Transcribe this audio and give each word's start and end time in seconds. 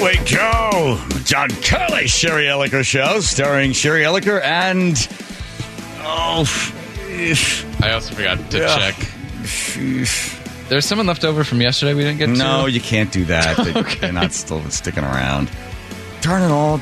we 0.00 0.16
go. 0.30 1.00
John 1.24 1.50
Curley, 1.62 2.06
Sherry 2.06 2.44
Elliker 2.44 2.84
Show, 2.84 3.20
starring 3.20 3.72
Sherry 3.72 4.02
Elliker 4.02 4.42
and. 4.42 4.96
Oh. 6.00 6.44
I 7.80 7.90
also 7.92 8.14
forgot 8.14 8.50
to 8.52 8.58
Yeah. 8.58 8.76
check. 8.92 8.96
There's 10.68 10.84
someone 10.84 11.06
left 11.06 11.24
over 11.24 11.44
from 11.44 11.60
yesterday 11.60 11.94
we 11.94 12.02
didn't 12.02 12.18
get 12.18 12.26
to. 12.26 12.32
No, 12.32 12.66
you 12.66 12.80
can't 12.80 13.10
do 13.10 13.24
that. 13.26 13.58
Okay. 13.76 13.98
They're 14.00 14.12
not 14.12 14.32
still 14.32 14.62
sticking 14.70 15.04
around. 15.04 15.50
Darn 16.20 16.42
it 16.42 16.50
all. 16.50 16.80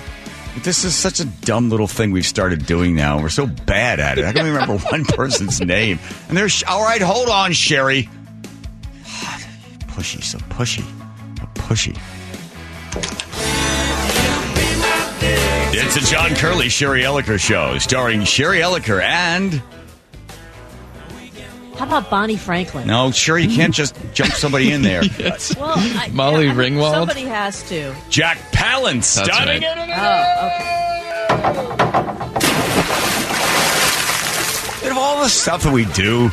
This 0.62 0.84
is 0.84 0.94
such 0.94 1.20
a 1.20 1.24
dumb 1.24 1.68
little 1.70 1.86
thing 1.86 2.10
we've 2.12 2.26
started 2.26 2.66
doing 2.66 2.94
now. 2.94 3.20
We're 3.20 3.28
so 3.28 3.46
bad 3.46 4.00
at 4.00 4.18
it. 4.18 4.24
I 4.24 4.32
can't 4.32 4.46
remember 4.46 4.78
one 4.90 5.04
person's 5.04 5.60
name. 5.60 5.98
And 6.28 6.36
there's 6.36 6.62
all 6.64 6.82
right. 6.82 7.00
Hold 7.02 7.28
on, 7.28 7.52
Sherry. 7.52 8.02
God, 8.02 9.40
Pushy, 9.88 10.22
so 10.22 10.38
pushy, 10.38 10.82
so 11.38 11.44
pushy. 11.54 11.96
It's 15.78 15.96
a 15.96 16.00
John 16.00 16.34
Curley 16.34 16.68
Sherry 16.68 17.02
Elliker 17.02 17.38
show, 17.38 17.76
starring 17.78 18.24
Sherry 18.24 18.58
Elliker 18.60 19.00
and 19.02 19.62
How 21.76 21.84
about 21.86 22.08
Bonnie 22.10 22.36
Franklin? 22.36 22.86
no, 22.88 23.10
sure 23.10 23.38
You 23.38 23.54
can't 23.54 23.74
just 23.74 23.94
jump 24.14 24.32
somebody 24.32 24.72
in 24.72 24.80
there. 24.82 25.04
Yes. 25.04 25.54
Well, 25.56 25.74
I, 25.76 26.08
Molly 26.12 26.46
yeah, 26.46 26.54
Ringwald? 26.54 26.92
Somebody 26.92 27.22
has 27.24 27.68
to. 27.68 27.94
Jack 28.08 28.38
Palance, 28.52 29.14
That's 29.16 29.28
starting 29.32 29.62
right. 29.62 29.78
in 29.78 29.90
Oh, 29.90 30.46
okay. 30.46 30.72
And 34.82 34.92
of 34.92 34.98
all 34.98 35.22
the 35.22 35.28
stuff 35.28 35.62
that 35.64 35.72
we 35.72 35.84
do, 35.86 36.30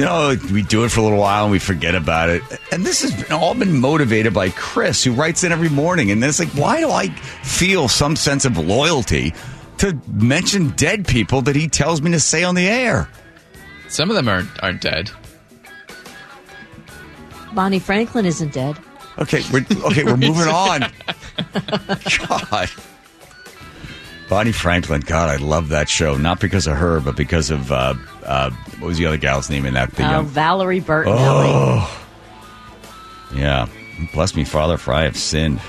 you 0.00 0.06
know, 0.06 0.34
we 0.50 0.62
do 0.62 0.84
it 0.84 0.88
for 0.88 1.00
a 1.00 1.02
little 1.02 1.18
while 1.18 1.44
and 1.44 1.52
we 1.52 1.58
forget 1.58 1.94
about 1.94 2.30
it. 2.30 2.42
And 2.72 2.86
this 2.86 3.02
has 3.02 3.30
all 3.30 3.54
been 3.54 3.78
motivated 3.80 4.32
by 4.32 4.48
Chris, 4.48 5.04
who 5.04 5.12
writes 5.12 5.44
in 5.44 5.52
every 5.52 5.68
morning. 5.68 6.10
And 6.10 6.22
then 6.22 6.30
it's 6.30 6.38
like, 6.38 6.48
why 6.50 6.80
do 6.80 6.90
I 6.90 7.08
feel 7.42 7.86
some 7.86 8.16
sense 8.16 8.46
of 8.46 8.56
loyalty 8.56 9.34
to 9.78 9.98
mention 10.10 10.70
dead 10.70 11.06
people 11.06 11.42
that 11.42 11.54
he 11.54 11.68
tells 11.68 12.00
me 12.00 12.12
to 12.12 12.20
say 12.20 12.44
on 12.44 12.54
the 12.54 12.66
air? 12.66 13.10
Some 13.88 14.08
of 14.08 14.16
them 14.16 14.26
aren't 14.26 14.48
aren't 14.62 14.80
dead. 14.80 15.10
Bonnie 17.52 17.78
Franklin 17.78 18.24
isn't 18.24 18.54
dead. 18.54 18.78
Okay, 19.18 19.42
we're 19.52 19.66
okay. 19.84 20.04
We're 20.04 20.16
moving 20.16 20.48
on. 20.48 20.80
God, 22.26 22.70
Bonnie 24.30 24.52
Franklin. 24.52 25.02
God, 25.02 25.28
I 25.28 25.36
love 25.36 25.68
that 25.68 25.90
show. 25.90 26.16
Not 26.16 26.40
because 26.40 26.66
of 26.66 26.76
her, 26.76 27.00
but 27.00 27.16
because 27.16 27.50
of 27.50 27.70
uh, 27.70 27.94
uh, 28.24 28.50
what 28.78 28.88
was 28.88 28.98
the 28.98 29.06
other 29.06 29.16
gal's 29.16 29.50
name 29.50 29.66
in 29.66 29.74
that? 29.74 29.92
The 29.92 30.04
Uh, 30.04 30.10
young 30.10 30.26
Valerie 30.26 30.80
Bertinelli. 30.80 31.14
Oh. 31.14 32.06
Yeah. 33.34 33.66
Bless 34.14 34.34
me, 34.34 34.44
Father, 34.44 34.76
for 34.76 34.94
I 34.94 35.04
have 35.04 35.16
sinned. 35.16 35.60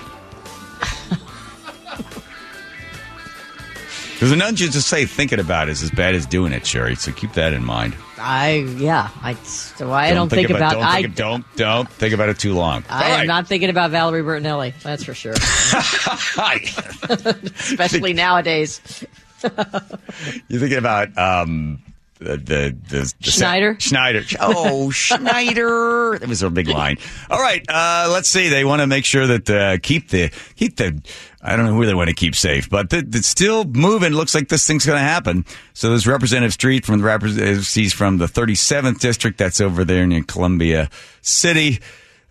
Because 4.21 4.37
none 4.37 4.55
you 4.55 4.69
to 4.69 4.81
say 4.83 5.05
thinking 5.05 5.39
about 5.39 5.67
is 5.67 5.81
as 5.81 5.89
bad 5.89 6.13
as 6.13 6.27
doing 6.27 6.53
it, 6.53 6.63
Sherry. 6.63 6.95
So 6.95 7.11
keep 7.11 7.33
that 7.33 7.53
in 7.53 7.65
mind. 7.65 7.95
I 8.19 8.67
yeah. 8.77 9.09
I 9.23 9.33
so 9.33 9.91
I 9.91 10.13
don't, 10.13 10.29
think, 10.29 10.51
about. 10.51 10.73
don't, 10.73 10.83
I 10.83 11.01
think, 11.01 11.15
don't 11.15 11.43
don't 11.55 11.89
think 11.89 12.13
about 12.13 12.29
it 12.29 12.37
too 12.37 12.53
long. 12.53 12.83
I 12.87 13.21
am 13.21 13.25
not 13.25 13.47
thinking 13.47 13.71
about 13.71 13.89
Valerie 13.89 14.21
Bertinelli. 14.21 14.79
That's 14.83 15.03
for 15.03 15.15
sure. 15.15 15.33
Especially 17.59 18.13
nowadays. 18.13 18.79
You're 19.41 20.59
thinking 20.59 20.77
about 20.77 21.17
um, 21.17 21.81
the 22.21 22.37
the, 22.37 22.77
the, 22.89 23.13
the 23.19 23.31
Schneider? 23.31 23.75
Schneider. 23.79 24.23
Oh, 24.39 24.89
Schneider. 24.91 26.17
That 26.19 26.29
was 26.29 26.43
a 26.43 26.49
big 26.49 26.67
line. 26.67 26.97
All 27.29 27.41
right. 27.41 27.63
Uh, 27.67 28.09
let's 28.11 28.29
see. 28.29 28.49
They 28.49 28.63
want 28.63 28.81
to 28.81 28.87
make 28.87 29.05
sure 29.05 29.27
that 29.27 29.49
uh, 29.49 29.77
keep 29.81 30.09
the 30.09 30.31
keep 30.55 30.77
the. 30.77 31.01
I 31.43 31.55
don't 31.55 31.65
know 31.65 31.73
who 31.73 31.85
they 31.85 31.93
want 31.95 32.09
to 32.09 32.15
keep 32.15 32.35
safe, 32.35 32.69
but 32.69 32.91
the, 32.91 32.97
it's 33.13 33.27
still 33.27 33.63
moving. 33.65 34.13
Looks 34.13 34.35
like 34.35 34.47
this 34.49 34.65
thing's 34.67 34.85
going 34.85 34.97
to 34.99 35.03
happen. 35.03 35.45
So 35.73 35.89
there's 35.89 36.05
Representative 36.05 36.53
Street 36.53 36.85
from 36.85 36.99
the 36.99 37.05
representative. 37.05 37.67
He's 37.67 37.93
from 37.93 38.19
the 38.19 38.27
37th 38.27 38.99
district. 38.99 39.39
That's 39.39 39.59
over 39.59 39.83
there 39.83 40.05
near 40.05 40.23
Columbia 40.23 40.89
City, 41.21 41.79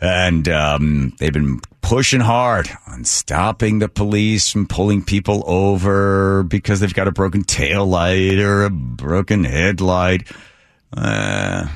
and 0.01 0.49
um, 0.49 1.13
they've 1.19 1.33
been 1.33 1.61
pushing 1.91 2.21
hard 2.21 2.71
on 2.87 3.05
stopping 3.05 3.81
the 3.81 3.89
police 3.89 4.49
from 4.49 4.65
pulling 4.65 5.03
people 5.03 5.43
over 5.45 6.45
because 6.45 6.79
they've 6.79 6.95
got 6.95 7.09
a 7.09 7.11
broken 7.11 7.43
tail 7.43 7.85
light 7.85 8.39
or 8.39 8.63
a 8.63 8.71
broken 8.71 9.43
headlight. 9.43 10.31
Uh, 10.97 11.67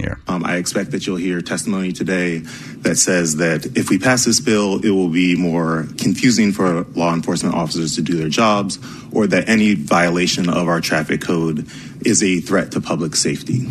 here. 0.00 0.18
Um, 0.26 0.44
I 0.44 0.56
expect 0.56 0.90
that 0.92 1.06
you'll 1.06 1.16
hear 1.16 1.40
testimony 1.40 1.92
today 1.92 2.38
that 2.82 2.96
says 2.96 3.36
that 3.36 3.76
if 3.76 3.90
we 3.90 3.98
pass 3.98 4.24
this 4.24 4.40
bill, 4.40 4.84
it 4.84 4.90
will 4.90 5.08
be 5.08 5.36
more 5.36 5.86
confusing 5.98 6.52
for 6.52 6.82
law 6.94 7.14
enforcement 7.14 7.54
officers 7.54 7.96
to 7.96 8.02
do 8.02 8.16
their 8.16 8.28
jobs, 8.28 8.78
or 9.12 9.26
that 9.26 9.48
any 9.48 9.74
violation 9.74 10.48
of 10.48 10.68
our 10.68 10.80
traffic 10.80 11.20
code 11.20 11.66
is 12.04 12.22
a 12.22 12.40
threat 12.40 12.72
to 12.72 12.80
public 12.80 13.14
safety. 13.14 13.66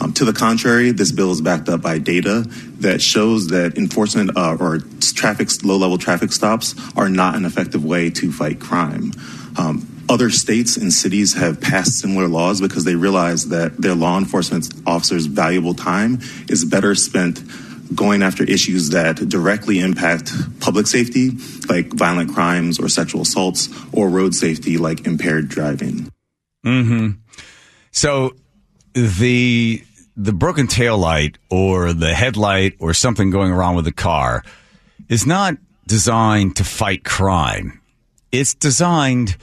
Um, 0.00 0.12
to 0.14 0.24
the 0.24 0.32
contrary, 0.32 0.92
this 0.92 1.12
bill 1.12 1.32
is 1.32 1.40
backed 1.40 1.68
up 1.68 1.82
by 1.82 1.98
data 1.98 2.44
that 2.80 3.02
shows 3.02 3.48
that 3.48 3.76
enforcement 3.76 4.36
uh, 4.36 4.56
or 4.58 4.80
traffic 5.14 5.48
low-level 5.64 5.98
traffic 5.98 6.32
stops 6.32 6.74
are 6.96 7.08
not 7.08 7.34
an 7.34 7.44
effective 7.44 7.84
way 7.84 8.10
to 8.10 8.32
fight 8.32 8.60
crime. 8.60 9.12
Um, 9.56 9.86
other 10.08 10.30
states 10.30 10.76
and 10.76 10.92
cities 10.92 11.34
have 11.34 11.60
passed 11.60 11.98
similar 11.98 12.28
laws 12.28 12.60
because 12.60 12.84
they 12.84 12.94
realize 12.94 13.48
that 13.48 13.76
their 13.76 13.94
law 13.94 14.18
enforcement 14.18 14.68
officers' 14.86 15.26
valuable 15.26 15.74
time 15.74 16.20
is 16.48 16.64
better 16.64 16.94
spent 16.94 17.42
going 17.94 18.22
after 18.22 18.44
issues 18.44 18.90
that 18.90 19.16
directly 19.28 19.78
impact 19.78 20.32
public 20.60 20.86
safety, 20.86 21.30
like 21.68 21.92
violent 21.92 22.32
crimes 22.32 22.78
or 22.78 22.88
sexual 22.88 23.22
assaults, 23.22 23.68
or 23.92 24.08
road 24.08 24.34
safety, 24.34 24.78
like 24.78 25.06
impaired 25.06 25.48
driving. 25.48 26.10
Mm-hmm. 26.64 27.18
So 27.90 28.34
the 28.94 29.84
the 30.16 30.32
broken 30.32 30.66
tail 30.66 30.98
light 30.98 31.38
or 31.50 31.92
the 31.92 32.14
headlight 32.14 32.74
or 32.78 32.92
something 32.94 33.30
going 33.30 33.52
wrong 33.52 33.74
with 33.74 33.84
the 33.84 33.92
car 33.92 34.42
is 35.08 35.26
not 35.26 35.56
designed 35.86 36.56
to 36.56 36.64
fight 36.64 37.04
crime. 37.04 37.80
It's 38.30 38.54
designed 38.54 39.36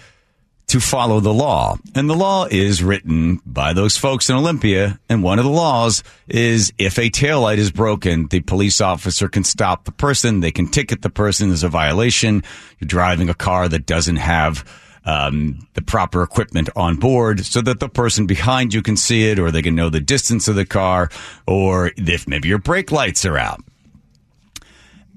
to 0.69 0.80
follow 0.80 1.19
the 1.19 1.34
law. 1.34 1.78
And 1.96 2.09
the 2.09 2.16
law 2.16 2.46
is 2.46 2.84
written 2.84 3.41
by 3.46 3.74
those 3.74 3.97
folks 3.97 4.30
in 4.30 4.35
Olympia. 4.35 5.00
And 5.09 5.24
one 5.24 5.40
of 5.40 5.46
the 5.46 5.52
laws 5.52 6.03
is 6.28 6.72
if 6.78 7.00
a 7.00 7.09
taillight 7.09 7.57
is 7.57 7.72
broken, 7.72 8.28
the 8.28 8.41
police 8.41 8.79
officer 8.79 9.28
can 9.28 9.44
stop 9.44 9.85
the 9.85 9.91
person. 9.91 10.41
They 10.41 10.52
can 10.52 10.68
ticket 10.68 11.02
the 11.02 11.09
person. 11.09 11.50
There's 11.50 11.63
a 11.63 11.69
violation. 11.69 12.44
You're 12.79 12.88
driving 12.88 13.29
a 13.29 13.34
car 13.34 13.68
that 13.68 13.88
doesn't 13.88 14.18
have 14.18 14.63
um, 15.06 15.68
the 15.74 15.81
proper 15.81 16.22
equipment 16.22 16.69
on 16.75 16.97
board 16.97 17.46
so 17.46 17.62
that 17.62 17.79
the 17.79 17.90
person 17.90 18.28
behind 18.28 18.72
you 18.74 18.84
can 18.84 18.96
see 18.96 19.28
it 19.29 19.40
or 19.40 19.50
they 19.50 19.63
can 19.63 19.74
know 19.74 19.90
the 19.90 20.00
distance 20.00 20.47
of 20.47 20.56
the 20.56 20.66
car 20.66 21.09
or 21.47 21.91
if 21.97 22.28
maybe 22.28 22.47
your 22.47 22.59
brake 22.59 22.91
lights 22.91 23.25
are 23.25 23.40
out. 23.40 23.62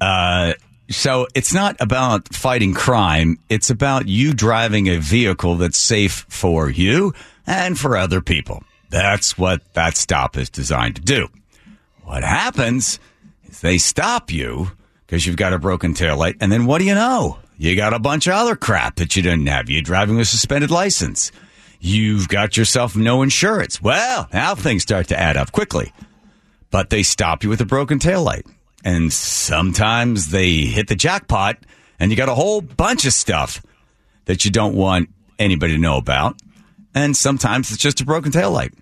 Uh, 0.01 0.55
so 0.95 1.27
it's 1.35 1.53
not 1.53 1.77
about 1.81 2.35
fighting 2.35 2.75
crime. 2.75 3.39
It's 3.49 3.71
about 3.71 4.09
you 4.09 4.33
driving 4.35 4.89
a 4.89 4.99
vehicle 4.99 5.57
that's 5.57 5.79
safe 5.79 6.27
for 6.29 6.71
you 6.71 7.15
and 7.47 7.79
for 7.79 7.97
other 7.97 8.21
people. 8.21 8.63
That's 8.91 9.37
what 9.39 9.75
that 9.75 9.97
stop 9.97 10.37
is 10.37 10.51
designed 10.51 10.97
to 10.97 11.03
do. 11.03 11.29
What 12.05 12.23
happens 12.23 12.99
is 13.45 13.61
they 13.61 13.79
stop 13.79 14.31
you 14.31 14.73
because 15.07 15.27
you've 15.27 15.37
got 15.37 15.53
a 15.53 15.59
broken 15.59 15.95
taillight. 15.95 16.37
And 16.41 16.53
then 16.53 16.67
what 16.67 16.79
do 16.79 16.85
you 16.85 16.95
know? 16.95 17.39
You 17.59 17.77
got 17.77 17.95
a 17.95 17.99
bunch 17.99 18.27
of 18.27 18.35
other 18.35 18.57
crap 18.57 18.97
that 18.97 19.17
you 19.17 19.23
didn't 19.23 19.47
have. 19.47 19.71
You're 19.71 19.83
driving 19.83 20.17
with 20.17 20.27
a 20.27 20.31
suspended 20.31 20.71
license. 20.71 21.33
You've 21.81 22.29
got 22.29 22.57
yourself 22.57 22.97
no 22.97 23.23
insurance. 23.23 23.81
Well, 23.81 24.29
now 24.33 24.55
things 24.55 24.83
start 24.83 25.09
to 25.09 25.19
add 25.19 25.37
up 25.37 25.53
quickly 25.53 25.93
but 26.73 26.91
they 26.91 27.05
stop 27.05 27.45
you 27.45 27.51
with 27.51 27.61
a 27.61 27.67
broken 27.67 28.01
taillight. 28.01 28.45
And 28.85 29.13
sometimes 29.13 30.31
they 30.31 30.63
hit 30.63 30.89
the 30.89 30.97
jackpot 30.97 31.59
and 31.99 32.11
you 32.11 32.17
got 32.17 32.29
a 32.29 32.35
whole 32.35 32.61
bunch 32.61 33.05
of 33.05 33.13
stuff 33.13 33.63
that 34.25 34.45
you 34.45 34.51
don't 34.51 34.75
want 34.75 35.09
anybody 35.39 35.75
to 35.75 35.79
know 35.79 35.97
about. 35.97 36.41
And 36.95 37.17
sometimes 37.17 37.71
it's 37.71 37.81
just 37.81 38.01
a 38.01 38.05
broken 38.05 38.33
taillight. 38.33 38.75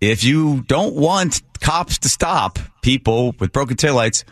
If 0.00 0.24
you 0.24 0.62
don't 0.62 0.94
want 0.94 1.42
cops 1.60 1.98
to 2.00 2.08
stop 2.08 2.58
people 2.80 3.34
with 3.38 3.52
broken 3.52 3.76
taillights, 3.76 4.24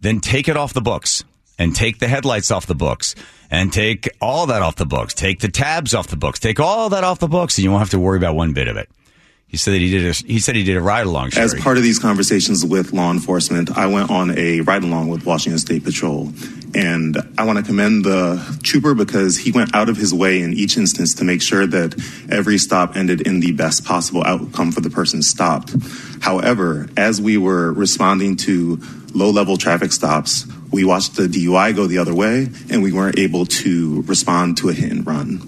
then 0.00 0.20
take 0.20 0.48
it 0.48 0.56
off 0.56 0.72
the 0.72 0.80
books 0.80 1.24
and 1.58 1.74
take 1.74 1.98
the 1.98 2.06
headlights 2.06 2.50
off 2.50 2.66
the 2.66 2.74
books 2.74 3.14
and 3.50 3.72
take 3.72 4.08
all 4.20 4.46
that 4.46 4.62
off 4.62 4.76
the 4.76 4.86
books. 4.86 5.14
Take 5.14 5.40
the 5.40 5.48
tabs 5.48 5.94
off 5.94 6.06
the 6.06 6.16
books. 6.16 6.38
Take 6.38 6.60
all 6.60 6.90
that 6.90 7.02
off 7.02 7.18
the 7.18 7.28
books 7.28 7.58
and 7.58 7.64
you 7.64 7.70
won't 7.70 7.80
have 7.80 7.90
to 7.90 7.98
worry 7.98 8.16
about 8.16 8.36
one 8.36 8.52
bit 8.52 8.68
of 8.68 8.76
it. 8.76 8.88
He 9.48 9.56
said 9.56 9.72
that 9.72 9.80
he 9.80 9.90
did 9.90 10.04
a, 10.04 10.12
he 10.12 10.40
said 10.40 10.56
he 10.56 10.62
did 10.62 10.76
a 10.76 10.80
ride 10.80 11.06
along. 11.06 11.30
As 11.36 11.54
part 11.54 11.78
of 11.78 11.82
these 11.82 11.98
conversations 11.98 12.64
with 12.66 12.92
law 12.92 13.10
enforcement, 13.10 13.76
I 13.76 13.86
went 13.86 14.10
on 14.10 14.36
a 14.36 14.60
ride 14.60 14.84
along 14.84 15.08
with 15.08 15.24
Washington 15.24 15.58
State 15.58 15.84
Patrol. 15.84 16.30
And 16.74 17.16
I 17.38 17.44
want 17.44 17.58
to 17.58 17.64
commend 17.64 18.04
the 18.04 18.60
trooper 18.62 18.94
because 18.94 19.38
he 19.38 19.50
went 19.50 19.74
out 19.74 19.88
of 19.88 19.96
his 19.96 20.12
way 20.12 20.42
in 20.42 20.52
each 20.52 20.76
instance 20.76 21.14
to 21.14 21.24
make 21.24 21.40
sure 21.40 21.66
that 21.66 21.94
every 22.30 22.58
stop 22.58 22.94
ended 22.94 23.22
in 23.22 23.40
the 23.40 23.52
best 23.52 23.86
possible 23.86 24.22
outcome 24.22 24.70
for 24.70 24.82
the 24.82 24.90
person 24.90 25.22
stopped. 25.22 25.74
However, 26.20 26.90
as 26.94 27.18
we 27.22 27.38
were 27.38 27.72
responding 27.72 28.36
to 28.36 28.82
low 29.14 29.30
level 29.30 29.56
traffic 29.56 29.92
stops. 29.92 30.46
We 30.70 30.84
watched 30.84 31.16
the 31.16 31.26
DUI 31.26 31.74
go 31.74 31.86
the 31.86 31.98
other 31.98 32.14
way, 32.14 32.48
and 32.70 32.82
we 32.82 32.92
weren't 32.92 33.18
able 33.18 33.46
to 33.46 34.02
respond 34.02 34.58
to 34.58 34.68
a 34.68 34.72
hit 34.72 34.92
and 34.92 35.06
run. 35.06 35.38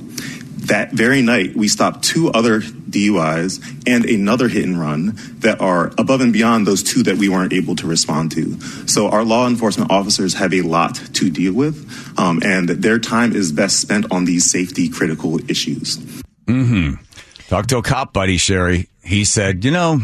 That 0.66 0.92
very 0.92 1.22
night, 1.22 1.56
we 1.56 1.68
stopped 1.68 2.04
two 2.04 2.30
other 2.30 2.60
DUIs 2.60 3.60
and 3.86 4.04
another 4.04 4.48
hit 4.48 4.64
and 4.64 4.78
run 4.78 5.14
that 5.38 5.60
are 5.60 5.92
above 5.98 6.20
and 6.20 6.32
beyond 6.32 6.66
those 6.66 6.82
two 6.82 7.02
that 7.04 7.16
we 7.16 7.28
weren't 7.28 7.52
able 7.52 7.76
to 7.76 7.86
respond 7.86 8.32
to. 8.32 8.60
So 8.86 9.08
our 9.08 9.24
law 9.24 9.46
enforcement 9.46 9.90
officers 9.90 10.34
have 10.34 10.52
a 10.52 10.62
lot 10.62 10.96
to 11.14 11.30
deal 11.30 11.52
with, 11.52 12.18
um, 12.18 12.40
and 12.44 12.68
their 12.68 12.98
time 12.98 13.34
is 13.34 13.52
best 13.52 13.80
spent 13.80 14.10
on 14.12 14.24
these 14.24 14.50
safety 14.50 14.88
critical 14.88 15.40
issues. 15.50 15.96
Mm-hmm. 16.46 17.02
Talk 17.48 17.66
to 17.68 17.78
a 17.78 17.82
cop 17.82 18.12
buddy, 18.12 18.36
Sherry. 18.36 18.88
He 19.02 19.24
said, 19.24 19.64
you 19.64 19.70
know, 19.70 20.00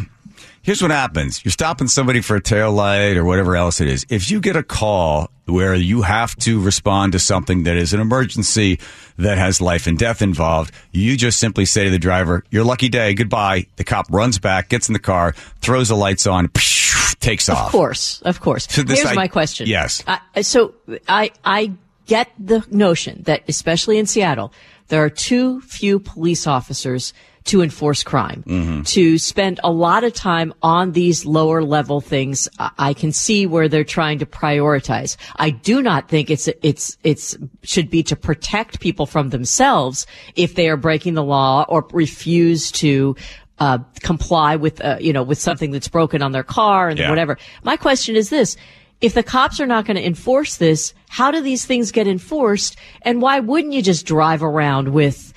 here's 0.63 0.83
what 0.83 0.91
happens. 0.91 1.45
You're 1.45 1.53
stopping 1.53 1.89
somebody 1.89 2.21
for 2.21 2.37
a 2.37 2.43
tail 2.43 2.73
light 2.73 3.17
or 3.17 3.25
whatever 3.25 3.57
else 3.57 3.81
it 3.81 3.89
is. 3.89 4.07
If 4.09 4.31
you 4.31 4.41
get 4.41 4.57
a 4.57 4.63
call 4.63 5.31
where 5.47 5.75
you 5.75 6.03
have 6.03 6.37
to 6.37 6.61
respond 6.61 7.13
to 7.13 7.19
something 7.19 7.63
that 7.65 7.77
is 7.77 7.95
an 7.95 8.01
emergency 8.01 8.79
that 9.17 9.39
has 9.39 9.61
life 9.61 9.87
and 9.87 9.99
death 9.99 10.21
involved, 10.21 10.73
you 10.93 11.17
just 11.17 11.39
simply 11.39 11.65
say 11.65 11.85
to 11.85 11.91
the 11.91 11.99
driver, 11.99 12.45
your 12.51 12.65
lucky 12.65 12.89
day, 12.89 13.15
goodbye. 13.15 13.67
The 13.77 13.85
cop 13.85 14.07
runs 14.11 14.39
back, 14.39 14.69
gets 14.69 14.89
in 14.89 14.93
the 14.93 14.99
car, 14.99 15.33
throws 15.61 15.89
the 15.89 15.97
lights 15.97 16.27
on, 16.27 16.49
takes 17.21 17.49
off. 17.49 17.67
Of 17.67 17.73
course, 17.73 18.23
of 18.23 18.41
course. 18.41 18.67
So 18.69 18.85
Here's 18.85 19.05
I- 19.05 19.15
my 19.15 19.29
question. 19.29 19.67
Yes. 19.69 20.03
Uh, 20.07 20.19
so 20.43 20.75
I, 21.09 21.31
I 21.45 21.73
get 22.07 22.31
the 22.39 22.65
notion 22.71 23.23
that, 23.25 23.43
especially 23.49 23.99
in 23.99 24.07
Seattle, 24.07 24.53
there 24.89 25.03
are 25.05 25.11
too 25.11 25.61
few 25.63 25.99
police 25.99 26.47
officers 26.47 27.13
to 27.47 27.63
enforce 27.63 28.03
crime, 28.03 28.45
mm-hmm. 28.47 28.83
to 28.83 29.19
spend 29.19 29.61
a 29.63 29.71
lot 29.71 30.05
of 30.05 30.13
time 30.13 30.53
on 30.63 30.93
these 30.93 31.25
lower 31.25 31.63
level 31.63 32.01
things. 32.01 32.49
I 32.59 32.93
can 32.95 33.13
see 33.13 33.47
where 33.47 33.69
they're 33.69 33.85
trying 33.85 34.19
to 34.19 34.27
prioritize. 34.27 35.17
I 35.37 35.51
do 35.51 35.83
not 35.83 36.09
think 36.09 36.31
it's, 36.31 36.49
it's, 36.63 36.97
it's 37.03 37.37
should 37.63 37.89
be 37.89 38.03
to 38.05 38.17
protect 38.17 38.81
people 38.81 39.07
from 39.07 39.31
themselves 39.31 40.07
if 40.35 40.55
they 40.55 40.69
are 40.69 40.77
breaking 40.77 41.15
the 41.15 41.25
law 41.25 41.65
or 41.69 41.87
refuse 41.93 42.71
to 42.73 43.17
uh, 43.59 43.79
comply 44.01 44.57
with, 44.57 44.85
uh, 44.85 44.99
you 45.01 45.13
know, 45.13 45.23
with 45.23 45.39
something 45.39 45.71
that's 45.71 45.89
broken 45.89 46.23
on 46.23 46.33
their 46.33 46.45
car 46.45 46.89
and 46.89 46.99
yeah. 46.99 47.09
whatever. 47.09 47.39
My 47.63 47.77
question 47.77 48.17
is 48.17 48.29
this. 48.29 48.57
If 49.01 49.13
the 49.13 49.23
cops 49.23 49.61
are 49.61 49.67
not 49.67 49.85
going 49.85 49.99
to 49.99 50.07
enforce 50.07 50.57
this, 50.57 50.95
how 51.09 51.31
do 51.31 51.43
these 51.43 51.67
things 51.67 51.93
get 51.93 52.07
enforced? 52.07 52.77
And 53.03 53.21
why 53.21 53.41
wouldn't 53.41 53.75
you 53.75 53.83
just 53.83 54.07
drive 54.07 54.43
around 54.43 54.89
with 54.89 55.35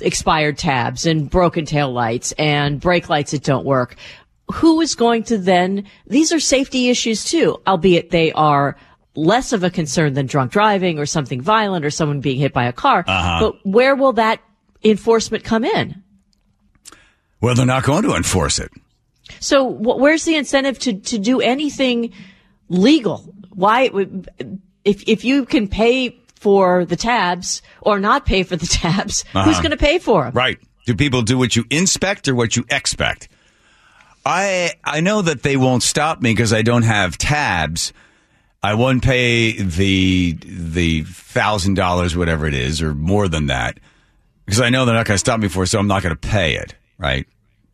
expired 0.00 0.58
tabs 0.58 1.06
and 1.06 1.28
broken 1.28 1.64
tail 1.64 1.92
lights 1.92 2.32
and 2.32 2.80
brake 2.80 3.08
lights 3.08 3.32
that 3.32 3.42
don't 3.42 3.64
work. 3.64 3.96
Who 4.54 4.80
is 4.80 4.94
going 4.94 5.24
to 5.24 5.38
then, 5.38 5.86
these 6.06 6.32
are 6.32 6.40
safety 6.40 6.88
issues 6.88 7.24
too, 7.24 7.60
albeit 7.66 8.10
they 8.10 8.32
are 8.32 8.76
less 9.14 9.52
of 9.52 9.64
a 9.64 9.70
concern 9.70 10.14
than 10.14 10.26
drunk 10.26 10.52
driving 10.52 10.98
or 10.98 11.06
something 11.06 11.40
violent 11.40 11.84
or 11.84 11.90
someone 11.90 12.20
being 12.20 12.38
hit 12.38 12.52
by 12.52 12.64
a 12.64 12.72
car. 12.72 13.04
Uh-huh. 13.06 13.38
But 13.40 13.70
where 13.70 13.94
will 13.94 14.14
that 14.14 14.40
enforcement 14.82 15.44
come 15.44 15.64
in? 15.64 16.02
Well, 17.40 17.54
they're 17.54 17.66
not 17.66 17.84
going 17.84 18.02
to 18.04 18.14
enforce 18.14 18.58
it. 18.58 18.70
So 19.38 19.64
where's 19.64 20.24
the 20.24 20.36
incentive 20.36 20.78
to, 20.80 20.94
to 20.94 21.18
do 21.18 21.40
anything 21.40 22.12
legal? 22.68 23.32
Why, 23.50 23.90
if, 24.84 25.02
if 25.06 25.24
you 25.24 25.44
can 25.44 25.68
pay 25.68 26.18
for 26.40 26.86
the 26.86 26.96
tabs 26.96 27.62
or 27.82 28.00
not 28.00 28.26
pay 28.26 28.42
for 28.42 28.56
the 28.56 28.66
tabs, 28.70 29.24
uh-huh. 29.34 29.44
who's 29.44 29.58
going 29.58 29.70
to 29.70 29.76
pay 29.76 29.98
for 29.98 30.24
them? 30.24 30.32
Right. 30.32 30.58
Do 30.86 30.94
people 30.96 31.22
do 31.22 31.38
what 31.38 31.54
you 31.54 31.64
inspect 31.70 32.26
or 32.26 32.34
what 32.34 32.56
you 32.56 32.64
expect? 32.70 33.28
I 34.24 34.72
I 34.84 35.00
know 35.00 35.22
that 35.22 35.42
they 35.42 35.56
won't 35.56 35.82
stop 35.82 36.20
me 36.20 36.32
because 36.32 36.52
I 36.52 36.62
don't 36.62 36.82
have 36.82 37.16
tabs. 37.16 37.92
I 38.62 38.74
won't 38.74 39.02
pay 39.02 39.52
the 39.52 40.32
the 40.32 41.04
thousand 41.04 41.74
dollars, 41.74 42.16
whatever 42.16 42.46
it 42.46 42.54
is, 42.54 42.82
or 42.82 42.94
more 42.94 43.28
than 43.28 43.46
that, 43.46 43.78
because 44.44 44.60
I 44.60 44.68
know 44.68 44.84
they're 44.84 44.94
not 44.94 45.06
going 45.06 45.14
to 45.14 45.18
stop 45.18 45.40
me 45.40 45.48
for, 45.48 45.62
it, 45.62 45.68
so 45.68 45.78
I'm 45.78 45.86
not 45.86 46.02
going 46.02 46.14
to 46.14 46.28
pay 46.28 46.56
it. 46.56 46.74
Right? 46.98 47.26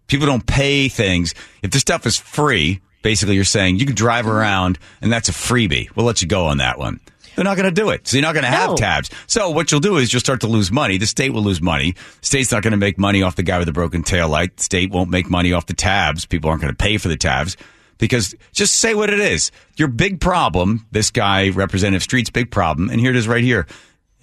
People 0.07 0.27
don't 0.27 0.47
pay 0.47 0.89
things 0.89 1.35
if 1.63 1.73
the 1.73 1.81
stuff 1.81 2.07
is 2.07 2.17
free. 2.17 2.81
Basically, 3.03 3.35
you're 3.35 3.45
saying 3.45 3.79
you 3.79 3.87
can 3.87 3.95
drive 3.95 4.27
around 4.27 4.79
and 5.01 5.13
that's 5.13 5.29
a 5.29 5.33
freebie. 5.33 5.89
We'll 5.95 6.07
let 6.07 6.23
you 6.23 6.29
go 6.29 6.47
on 6.47 6.59
that 6.59 6.79
one. 6.79 7.01
They're 7.37 7.45
not 7.45 7.57
going 7.57 7.73
to 7.73 7.81
do 7.81 7.91
it. 7.91 8.09
So 8.09 8.17
you're 8.17 8.23
not 8.23 8.33
going 8.33 8.45
to 8.45 8.51
have 8.51 8.71
no. 8.71 8.77
tabs. 8.77 9.11
So 9.27 9.51
what 9.51 9.71
you'll 9.71 9.81
do 9.81 9.99
is 9.99 10.13
you'll 10.13 10.21
start 10.21 10.41
to 10.41 10.47
lose 10.47 10.73
money. 10.73 10.97
The 10.97 11.07
state 11.07 11.35
will 11.35 11.43
lose 11.43 11.61
money. 11.61 11.93
The 11.93 12.27
state's 12.27 12.51
not 12.51 12.63
going 12.63 12.73
to 12.73 12.79
make 12.79 12.99
money 12.99 13.23
off 13.23 13.37
the 13.37 13.43
guy 13.43 13.59
with 13.59 13.67
the 13.67 13.73
broken 13.73 14.03
tail 14.03 14.29
light. 14.29 14.57
The 14.57 14.63
state 14.63 14.91
won't 14.91 15.11
make 15.11 15.29
money 15.29 15.53
off 15.53 15.67
the 15.67 15.75
tabs. 15.75 16.25
People 16.25 16.49
aren't 16.49 16.63
going 16.63 16.73
to 16.73 16.77
pay 16.77 16.97
for 16.97 17.09
the 17.09 17.17
tabs 17.17 17.57
because 17.99 18.35
just 18.53 18.77
say 18.77 18.95
what 18.95 19.11
it 19.11 19.21
is. 19.21 19.51
Your 19.77 19.89
big 19.89 20.19
problem, 20.19 20.87
this 20.93 21.11
guy, 21.11 21.51
Representative 21.51 22.03
Street's 22.03 22.31
big 22.31 22.51
problem, 22.51 22.89
and 22.89 22.99
here 22.99 23.11
it 23.11 23.17
is 23.17 23.29
right 23.29 23.45
here. 23.45 23.67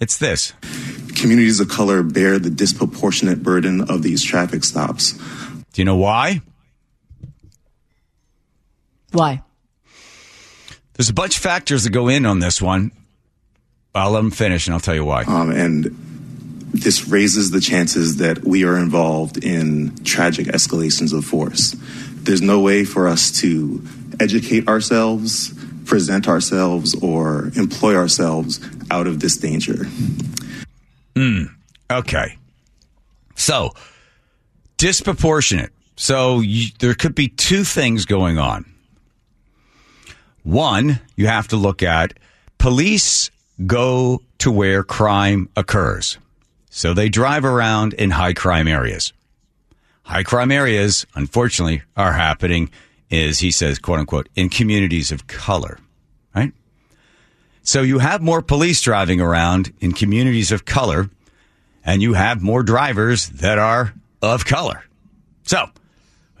It's 0.00 0.18
this. 0.18 0.52
Communities 1.14 1.60
of 1.60 1.68
color 1.68 2.02
bear 2.02 2.40
the 2.40 2.50
disproportionate 2.50 3.44
burden 3.44 3.88
of 3.88 4.02
these 4.02 4.24
traffic 4.24 4.64
stops. 4.64 5.12
Do 5.12 5.80
you 5.80 5.84
know 5.84 5.96
why? 5.96 6.40
Why? 9.12 9.42
There's 10.94 11.08
a 11.08 11.14
bunch 11.14 11.36
of 11.36 11.42
factors 11.42 11.84
that 11.84 11.90
go 11.90 12.08
in 12.08 12.26
on 12.26 12.40
this 12.40 12.60
one. 12.60 12.90
I'll 13.94 14.10
let 14.10 14.20
him 14.20 14.30
finish, 14.30 14.66
and 14.66 14.74
I'll 14.74 14.80
tell 14.80 14.94
you 14.94 15.04
why. 15.04 15.22
Um, 15.22 15.50
and 15.50 15.84
this 16.72 17.06
raises 17.06 17.52
the 17.52 17.60
chances 17.60 18.16
that 18.16 18.42
we 18.42 18.64
are 18.64 18.76
involved 18.76 19.42
in 19.42 19.94
tragic 20.04 20.48
escalations 20.48 21.16
of 21.16 21.24
force. 21.24 21.76
There's 22.14 22.42
no 22.42 22.60
way 22.60 22.84
for 22.84 23.06
us 23.06 23.30
to 23.40 23.86
educate 24.18 24.66
ourselves, 24.66 25.54
present 25.84 26.26
ourselves, 26.26 26.94
or 27.00 27.52
employ 27.54 27.94
ourselves 27.94 28.60
out 28.90 29.06
of 29.06 29.20
this 29.20 29.36
danger. 29.36 29.84
Hmm. 31.16 31.44
Okay. 31.88 32.36
So, 33.36 33.70
disproportionate. 34.76 35.70
So, 35.96 36.40
you, 36.40 36.66
there 36.80 36.94
could 36.94 37.14
be 37.14 37.28
two 37.28 37.62
things 37.62 38.04
going 38.04 38.38
on. 38.38 38.64
One, 40.42 41.00
you 41.14 41.28
have 41.28 41.46
to 41.48 41.56
look 41.56 41.82
at 41.84 42.14
police 42.58 43.30
go 43.66 44.20
to 44.38 44.50
where 44.50 44.82
crime 44.82 45.48
occurs. 45.56 46.18
So 46.70 46.92
they 46.92 47.08
drive 47.08 47.44
around 47.44 47.94
in 47.94 48.10
high 48.10 48.32
crime 48.32 48.66
areas. 48.66 49.12
High 50.02 50.22
crime 50.22 50.50
areas, 50.50 51.06
unfortunately, 51.14 51.82
are 51.96 52.12
happening, 52.12 52.70
as 53.10 53.38
he 53.38 53.50
says, 53.50 53.78
quote 53.78 54.00
unquote, 54.00 54.28
in 54.34 54.48
communities 54.48 55.12
of 55.12 55.26
color, 55.26 55.78
right? 56.34 56.52
So 57.62 57.82
you 57.82 58.00
have 58.00 58.20
more 58.20 58.42
police 58.42 58.82
driving 58.82 59.20
around 59.20 59.72
in 59.80 59.92
communities 59.92 60.52
of 60.52 60.64
color, 60.64 61.08
and 61.84 62.02
you 62.02 62.14
have 62.14 62.42
more 62.42 62.62
drivers 62.62 63.28
that 63.30 63.58
are 63.58 63.94
of 64.20 64.44
color. 64.44 64.84
So, 65.44 65.66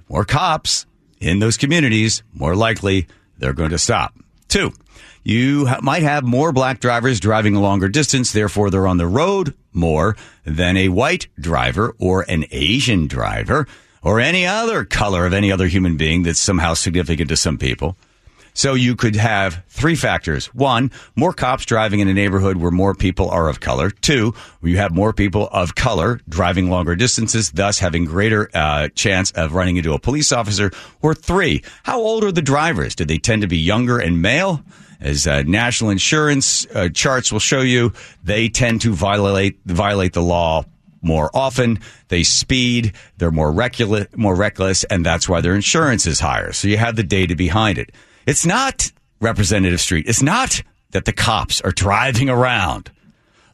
more 0.08 0.24
cops 0.24 0.84
in 1.20 1.38
those 1.38 1.56
communities, 1.56 2.22
more 2.34 2.54
likely 2.54 3.06
they're 3.38 3.52
going 3.52 3.70
to 3.70 3.78
stop. 3.78 4.14
Two, 4.48 4.72
you 5.24 5.66
ha- 5.66 5.80
might 5.82 6.02
have 6.02 6.22
more 6.22 6.52
black 6.52 6.78
drivers 6.78 7.18
driving 7.18 7.56
a 7.56 7.60
longer 7.60 7.88
distance, 7.88 8.32
therefore 8.32 8.70
they're 8.70 8.86
on 8.86 8.98
the 8.98 9.06
road 9.06 9.54
more 9.72 10.16
than 10.44 10.76
a 10.76 10.90
white 10.90 11.26
driver 11.40 11.94
or 11.98 12.24
an 12.28 12.44
Asian 12.52 13.06
driver 13.06 13.66
or 14.02 14.20
any 14.20 14.46
other 14.46 14.84
color 14.84 15.26
of 15.26 15.32
any 15.32 15.50
other 15.50 15.66
human 15.66 15.96
being 15.96 16.22
that's 16.22 16.38
somehow 16.40 16.74
significant 16.74 17.30
to 17.30 17.36
some 17.36 17.58
people. 17.58 17.96
So 18.56 18.74
you 18.74 18.94
could 18.94 19.16
have 19.16 19.64
three 19.66 19.96
factors. 19.96 20.46
One, 20.54 20.92
more 21.16 21.32
cops 21.32 21.64
driving 21.64 21.98
in 21.98 22.06
a 22.06 22.14
neighborhood 22.14 22.56
where 22.56 22.70
more 22.70 22.94
people 22.94 23.28
are 23.30 23.48
of 23.48 23.58
color. 23.58 23.90
Two, 23.90 24.32
you 24.62 24.76
have 24.76 24.94
more 24.94 25.12
people 25.12 25.48
of 25.50 25.74
color 25.74 26.20
driving 26.28 26.70
longer 26.70 26.94
distances, 26.94 27.50
thus 27.50 27.80
having 27.80 28.04
greater 28.04 28.48
uh, 28.54 28.88
chance 28.94 29.32
of 29.32 29.54
running 29.54 29.76
into 29.76 29.92
a 29.92 29.98
police 29.98 30.30
officer. 30.30 30.70
Or 31.02 31.14
three, 31.14 31.64
how 31.82 31.98
old 31.98 32.22
are 32.22 32.30
the 32.30 32.42
drivers? 32.42 32.94
Do 32.94 33.04
they 33.04 33.18
tend 33.18 33.42
to 33.42 33.48
be 33.48 33.58
younger 33.58 33.98
and 33.98 34.22
male? 34.22 34.62
As 35.04 35.26
uh, 35.26 35.42
national 35.42 35.90
insurance 35.90 36.66
uh, 36.74 36.88
charts 36.88 37.30
will 37.30 37.38
show 37.38 37.60
you, 37.60 37.92
they 38.22 38.48
tend 38.48 38.80
to 38.80 38.94
violate 38.94 39.58
violate 39.66 40.14
the 40.14 40.22
law 40.22 40.64
more 41.02 41.30
often. 41.34 41.78
They 42.08 42.22
speed. 42.22 42.94
They're 43.18 43.30
more 43.30 43.52
reckless, 43.52 44.06
more 44.16 44.34
reckless, 44.34 44.82
and 44.84 45.04
that's 45.04 45.28
why 45.28 45.42
their 45.42 45.54
insurance 45.54 46.06
is 46.06 46.20
higher. 46.20 46.52
So 46.52 46.68
you 46.68 46.78
have 46.78 46.96
the 46.96 47.02
data 47.02 47.36
behind 47.36 47.76
it. 47.76 47.92
It's 48.26 48.46
not 48.46 48.90
Representative 49.20 49.82
Street. 49.82 50.06
It's 50.08 50.22
not 50.22 50.62
that 50.92 51.04
the 51.04 51.12
cops 51.12 51.60
are 51.60 51.72
driving 51.72 52.30
around 52.30 52.90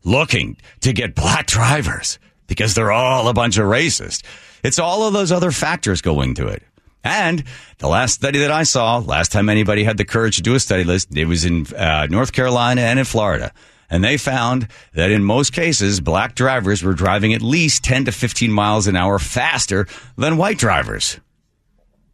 looking 0.05 0.57
to 0.83 0.93
get 0.93 1.17
black 1.17 1.47
drivers 1.49 2.21
because 2.47 2.75
they're 2.75 2.93
all 2.93 3.27
a 3.27 3.35
bunch 3.35 3.59
of 3.59 3.65
racists. 3.67 4.23
It's 4.63 4.79
all 4.79 5.03
of 5.05 5.15
those 5.15 5.33
other 5.33 5.51
factors 5.51 6.01
going 6.01 6.37
to 6.37 6.47
it. 6.47 6.63
And 7.03 7.45
the 7.79 7.89
last 7.89 8.15
study 8.15 8.41
that 8.41 8.51
I 8.51 8.65
saw, 8.65 8.99
last 8.99 9.33
time 9.33 9.49
anybody 9.49 9.85
had 9.85 9.97
the 9.97 10.05
courage 10.05 10.37
to 10.37 10.43
do 10.43 10.55
a 10.55 10.61
study 10.61 10.85
list, 10.85 11.17
it 11.17 11.25
was 11.27 11.45
in 11.45 11.67
uh, 11.75 12.07
North 12.11 12.33
Carolina 12.33 12.83
and 12.83 12.99
in 12.99 13.05
Florida. 13.05 13.53
And 13.89 14.05
they 14.05 14.17
found 14.17 14.69
that 14.95 15.11
in 15.11 15.25
most 15.25 15.53
cases, 15.53 16.01
black 16.01 16.35
drivers 16.35 16.83
were 16.83 16.95
driving 16.95 17.35
at 17.35 17.43
least 17.43 17.83
10 17.85 18.05
to 18.05 18.13
15 18.13 18.53
miles 18.53 18.87
an 18.87 18.97
hour 18.97 19.19
faster 19.19 19.87
than 20.17 20.37
white 20.37 20.59
drivers. 20.59 21.19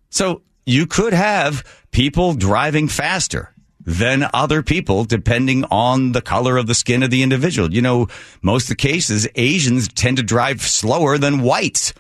So 0.09 0.43
you 0.65 0.87
could 0.87 1.13
have 1.13 1.65
people 1.91 2.35
driving 2.35 2.89
faster 2.89 3.53
than 3.81 4.29
other 4.35 4.63
people 4.63 5.05
depending 5.05 5.65
on 5.65 6.13
the 6.13 6.23
color 6.23 6.57
of 6.57 6.67
the 6.67 6.75
skin 6.75 7.03
of 7.03 7.11
the 7.11 7.23
individual. 7.23 7.73
You 7.73 7.83
know, 7.83 8.09
most 8.43 8.65
of 8.65 8.69
the 8.71 8.77
cases, 8.77 9.29
Asians 9.35 9.89
tend 9.89 10.17
to 10.17 10.23
drive 10.23 10.63
slower 10.63 11.19
than 11.19 11.43
whites. 11.43 11.93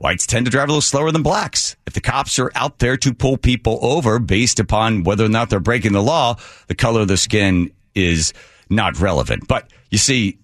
Whites 0.00 0.26
tend 0.26 0.46
to 0.46 0.50
drive 0.50 0.70
a 0.70 0.72
little 0.72 0.80
slower 0.80 1.12
than 1.12 1.22
blacks. 1.22 1.76
If 1.86 1.92
the 1.92 2.00
cops 2.00 2.38
are 2.38 2.50
out 2.54 2.78
there 2.78 2.96
to 2.96 3.12
pull 3.12 3.36
people 3.36 3.78
over 3.82 4.18
based 4.18 4.58
upon 4.58 5.04
whether 5.04 5.26
or 5.26 5.28
not 5.28 5.50
they're 5.50 5.60
breaking 5.60 5.92
the 5.92 6.02
law, 6.02 6.36
the 6.68 6.74
color 6.74 7.02
of 7.02 7.08
the 7.08 7.18
skin 7.18 7.70
is 7.94 8.32
not 8.70 8.98
relevant. 8.98 9.46
But 9.46 9.70
you 9.90 9.98
see, 9.98 10.38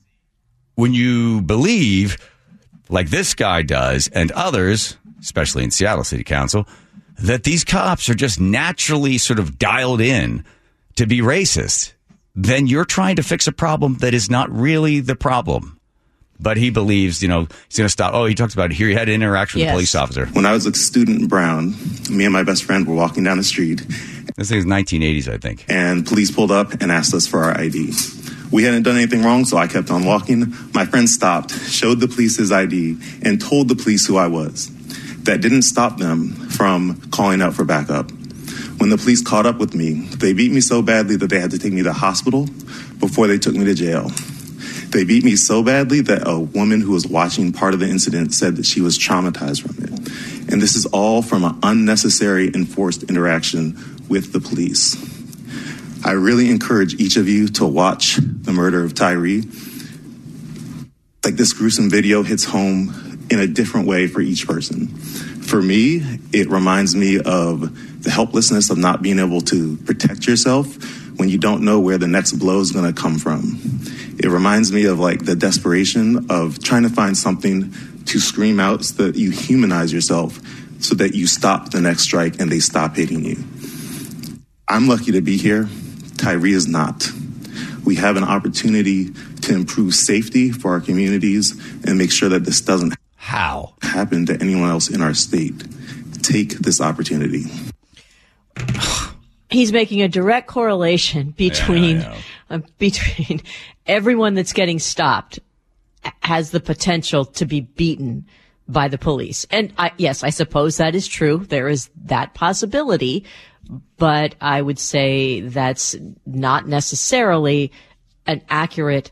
when 0.74 0.92
you 0.92 1.40
believe, 1.40 2.18
like 2.90 3.08
this 3.08 3.32
guy 3.32 3.62
does, 3.62 4.08
and 4.08 4.30
others, 4.32 4.98
especially 5.22 5.64
in 5.64 5.70
Seattle 5.70 6.04
City 6.04 6.22
Council, 6.22 6.68
that 7.18 7.44
these 7.44 7.64
cops 7.64 8.10
are 8.10 8.14
just 8.14 8.38
naturally 8.38 9.16
sort 9.16 9.38
of 9.38 9.58
dialed 9.58 10.02
in 10.02 10.44
to 10.96 11.06
be 11.06 11.20
racist, 11.20 11.94
then 12.34 12.66
you're 12.66 12.84
trying 12.84 13.16
to 13.16 13.22
fix 13.22 13.46
a 13.46 13.52
problem 13.52 13.94
that 14.00 14.12
is 14.12 14.28
not 14.28 14.50
really 14.50 15.00
the 15.00 15.16
problem. 15.16 15.75
But 16.38 16.56
he 16.56 16.70
believes, 16.70 17.22
you 17.22 17.28
know, 17.28 17.46
he's 17.68 17.78
going 17.78 17.86
to 17.86 17.88
stop. 17.88 18.12
Oh, 18.14 18.26
he 18.26 18.34
talks 18.34 18.54
about 18.54 18.70
it 18.70 18.74
here 18.74 18.88
he 18.88 18.94
had 18.94 19.08
an 19.08 19.14
interaction 19.14 19.60
with 19.60 19.68
a 19.68 19.72
police 19.72 19.94
officer. 19.94 20.26
When 20.26 20.46
I 20.46 20.52
was 20.52 20.66
a 20.66 20.72
student 20.74 21.20
in 21.22 21.28
Brown, 21.28 21.74
me 22.10 22.24
and 22.24 22.32
my 22.32 22.42
best 22.42 22.64
friend 22.64 22.86
were 22.86 22.94
walking 22.94 23.24
down 23.24 23.38
the 23.38 23.44
street, 23.44 23.82
This 24.36 24.50
thing 24.50 24.58
is 24.58 24.64
1980s, 24.66 25.28
I 25.32 25.38
think. 25.38 25.64
and 25.68 26.06
police 26.06 26.30
pulled 26.30 26.50
up 26.52 26.80
and 26.82 26.92
asked 26.92 27.14
us 27.14 27.26
for 27.26 27.42
our 27.44 27.58
ID. 27.58 27.92
We 28.52 28.62
hadn't 28.64 28.84
done 28.84 28.96
anything 28.96 29.22
wrong, 29.24 29.44
so 29.44 29.56
I 29.56 29.66
kept 29.66 29.90
on 29.90 30.04
walking. 30.04 30.54
My 30.72 30.84
friend 30.84 31.08
stopped, 31.08 31.50
showed 31.52 31.98
the 32.00 32.06
police 32.06 32.36
his 32.36 32.52
ID, 32.52 32.96
and 33.22 33.40
told 33.40 33.68
the 33.68 33.74
police 33.74 34.06
who 34.06 34.16
I 34.18 34.28
was. 34.28 34.70
That 35.24 35.40
didn't 35.40 35.62
stop 35.62 35.98
them 35.98 36.28
from 36.50 37.00
calling 37.10 37.42
out 37.42 37.54
for 37.54 37.64
backup. 37.64 38.10
When 38.78 38.90
the 38.90 38.98
police 38.98 39.20
caught 39.22 39.46
up 39.46 39.58
with 39.58 39.74
me, 39.74 39.94
they 40.18 40.32
beat 40.32 40.52
me 40.52 40.60
so 40.60 40.80
badly 40.82 41.16
that 41.16 41.28
they 41.30 41.40
had 41.40 41.50
to 41.52 41.58
take 41.58 41.72
me 41.72 41.78
to 41.78 41.84
the 41.84 41.92
hospital 41.94 42.46
before 43.00 43.26
they 43.26 43.38
took 43.38 43.54
me 43.56 43.64
to 43.64 43.74
jail. 43.74 44.12
They 44.96 45.04
beat 45.04 45.24
me 45.24 45.36
so 45.36 45.62
badly 45.62 46.00
that 46.00 46.26
a 46.26 46.40
woman 46.40 46.80
who 46.80 46.92
was 46.92 47.06
watching 47.06 47.52
part 47.52 47.74
of 47.74 47.80
the 47.80 47.86
incident 47.86 48.32
said 48.32 48.56
that 48.56 48.64
she 48.64 48.80
was 48.80 48.98
traumatized 48.98 49.60
from 49.60 49.84
it. 49.84 50.50
And 50.50 50.62
this 50.62 50.74
is 50.74 50.86
all 50.86 51.20
from 51.20 51.44
an 51.44 51.58
unnecessary 51.62 52.50
enforced 52.54 53.02
interaction 53.02 53.76
with 54.08 54.32
the 54.32 54.40
police. 54.40 54.96
I 56.02 56.12
really 56.12 56.48
encourage 56.48 56.98
each 56.98 57.18
of 57.18 57.28
you 57.28 57.48
to 57.48 57.66
watch 57.66 58.16
the 58.16 58.52
murder 58.52 58.84
of 58.84 58.94
Tyree. 58.94 59.42
Like 61.22 61.36
this 61.36 61.52
gruesome 61.52 61.90
video 61.90 62.22
hits 62.22 62.44
home 62.44 63.26
in 63.28 63.38
a 63.38 63.46
different 63.46 63.86
way 63.86 64.06
for 64.06 64.22
each 64.22 64.46
person. 64.46 64.86
For 64.86 65.60
me, 65.60 66.20
it 66.32 66.48
reminds 66.48 66.96
me 66.96 67.20
of 67.20 68.02
the 68.02 68.10
helplessness 68.10 68.70
of 68.70 68.78
not 68.78 69.02
being 69.02 69.18
able 69.18 69.42
to 69.42 69.76
protect 69.76 70.26
yourself 70.26 70.78
when 71.16 71.28
you 71.28 71.38
don't 71.38 71.62
know 71.62 71.80
where 71.80 71.98
the 71.98 72.06
next 72.06 72.32
blow 72.34 72.60
is 72.60 72.72
going 72.72 72.92
to 72.92 72.98
come 72.98 73.18
from. 73.18 73.58
It 74.18 74.28
reminds 74.28 74.72
me 74.72 74.84
of 74.84 74.98
like 74.98 75.24
the 75.24 75.36
desperation 75.36 76.30
of 76.30 76.62
trying 76.62 76.82
to 76.82 76.88
find 76.88 77.16
something 77.16 77.72
to 78.06 78.20
scream 78.20 78.60
out 78.60 78.84
so 78.84 79.04
that 79.04 79.16
you 79.16 79.30
humanize 79.30 79.92
yourself 79.92 80.40
so 80.80 80.94
that 80.94 81.14
you 81.14 81.26
stop 81.26 81.70
the 81.70 81.80
next 81.80 82.02
strike 82.02 82.40
and 82.40 82.50
they 82.50 82.60
stop 82.60 82.96
hitting 82.96 83.24
you. 83.24 83.36
I'm 84.68 84.88
lucky 84.88 85.12
to 85.12 85.20
be 85.20 85.36
here. 85.36 85.68
Tyree 86.18 86.52
is 86.52 86.66
not. 86.66 87.10
We 87.84 87.96
have 87.96 88.16
an 88.16 88.24
opportunity 88.24 89.10
to 89.42 89.54
improve 89.54 89.94
safety 89.94 90.50
for 90.50 90.72
our 90.72 90.80
communities 90.80 91.52
and 91.84 91.98
make 91.98 92.12
sure 92.12 92.28
that 92.28 92.44
this 92.44 92.60
doesn't 92.60 92.94
How? 93.16 93.74
happen 93.80 94.26
to 94.26 94.38
anyone 94.40 94.68
else 94.68 94.88
in 94.90 95.02
our 95.02 95.14
state. 95.14 95.64
Take 96.22 96.58
this 96.58 96.80
opportunity. 96.80 97.44
he's 99.56 99.72
making 99.72 100.02
a 100.02 100.08
direct 100.08 100.46
correlation 100.46 101.30
between 101.30 102.00
know. 102.00 102.16
uh, 102.50 102.58
between 102.78 103.40
everyone 103.86 104.34
that's 104.34 104.52
getting 104.52 104.78
stopped 104.78 105.38
has 106.22 106.50
the 106.50 106.60
potential 106.60 107.24
to 107.24 107.46
be 107.46 107.62
beaten 107.62 108.26
by 108.68 108.88
the 108.88 108.98
police. 108.98 109.46
And 109.50 109.72
I, 109.78 109.92
yes, 109.96 110.22
I 110.22 110.30
suppose 110.30 110.76
that 110.76 110.94
is 110.94 111.08
true. 111.08 111.38
There 111.38 111.68
is 111.68 111.88
that 112.04 112.34
possibility, 112.34 113.24
but 113.96 114.34
I 114.40 114.60
would 114.60 114.78
say 114.78 115.40
that's 115.40 115.96
not 116.26 116.68
necessarily 116.68 117.72
an 118.26 118.42
accurate 118.48 119.10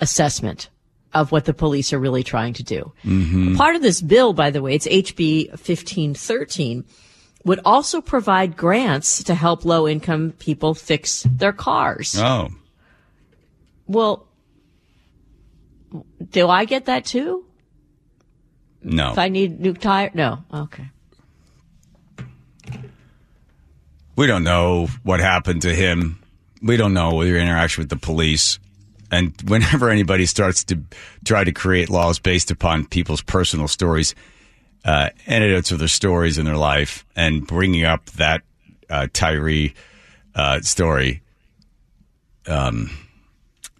assessment 0.00 0.70
of 1.12 1.30
what 1.30 1.44
the 1.44 1.54
police 1.54 1.92
are 1.92 1.98
really 1.98 2.24
trying 2.24 2.54
to 2.54 2.62
do. 2.62 2.92
Part 3.56 3.76
of 3.76 3.82
this 3.82 4.00
bill, 4.00 4.32
by 4.32 4.50
the 4.50 4.62
way, 4.62 4.74
it's 4.74 4.86
HB 4.86 5.50
1513 5.50 6.84
would 7.44 7.60
also 7.64 8.00
provide 8.00 8.56
grants 8.56 9.22
to 9.24 9.34
help 9.34 9.64
low 9.64 9.86
income 9.86 10.32
people 10.38 10.74
fix 10.74 11.24
their 11.30 11.52
cars. 11.52 12.18
Oh, 12.18 12.48
Well, 13.86 14.26
do 16.30 16.48
I 16.48 16.64
get 16.64 16.86
that 16.86 17.04
too? 17.04 17.44
no. 18.82 19.12
If 19.12 19.18
I 19.18 19.28
need 19.28 19.60
new 19.60 19.72
tire? 19.74 20.10
No. 20.14 20.44
Okay. 20.52 20.88
We 24.16 24.26
don't 24.26 24.44
know 24.44 24.88
what 25.02 25.20
happened 25.20 25.62
to 25.62 25.74
him. 25.74 26.20
We 26.62 26.76
don't 26.76 26.94
know 26.94 27.22
your 27.22 27.38
interaction 27.38 27.82
with 27.82 27.88
the 27.90 27.96
police. 27.96 28.58
And 29.10 29.34
whenever 29.46 29.90
anybody 29.90 30.26
starts 30.26 30.64
to 30.64 30.80
try 31.24 31.44
to 31.44 31.52
create 31.52 31.90
laws 31.90 32.18
based 32.18 32.50
upon 32.50 32.86
people's 32.86 33.22
personal 33.22 33.68
stories, 33.68 34.14
uh, 34.84 35.10
anecdotes 35.26 35.72
of 35.72 35.78
their 35.78 35.88
stories 35.88 36.38
in 36.38 36.44
their 36.44 36.56
life, 36.56 37.04
and 37.16 37.46
bringing 37.46 37.84
up 37.84 38.06
that 38.12 38.42
uh, 38.90 39.08
Tyree 39.12 39.74
uh, 40.34 40.60
story, 40.60 41.22
um, 42.46 42.90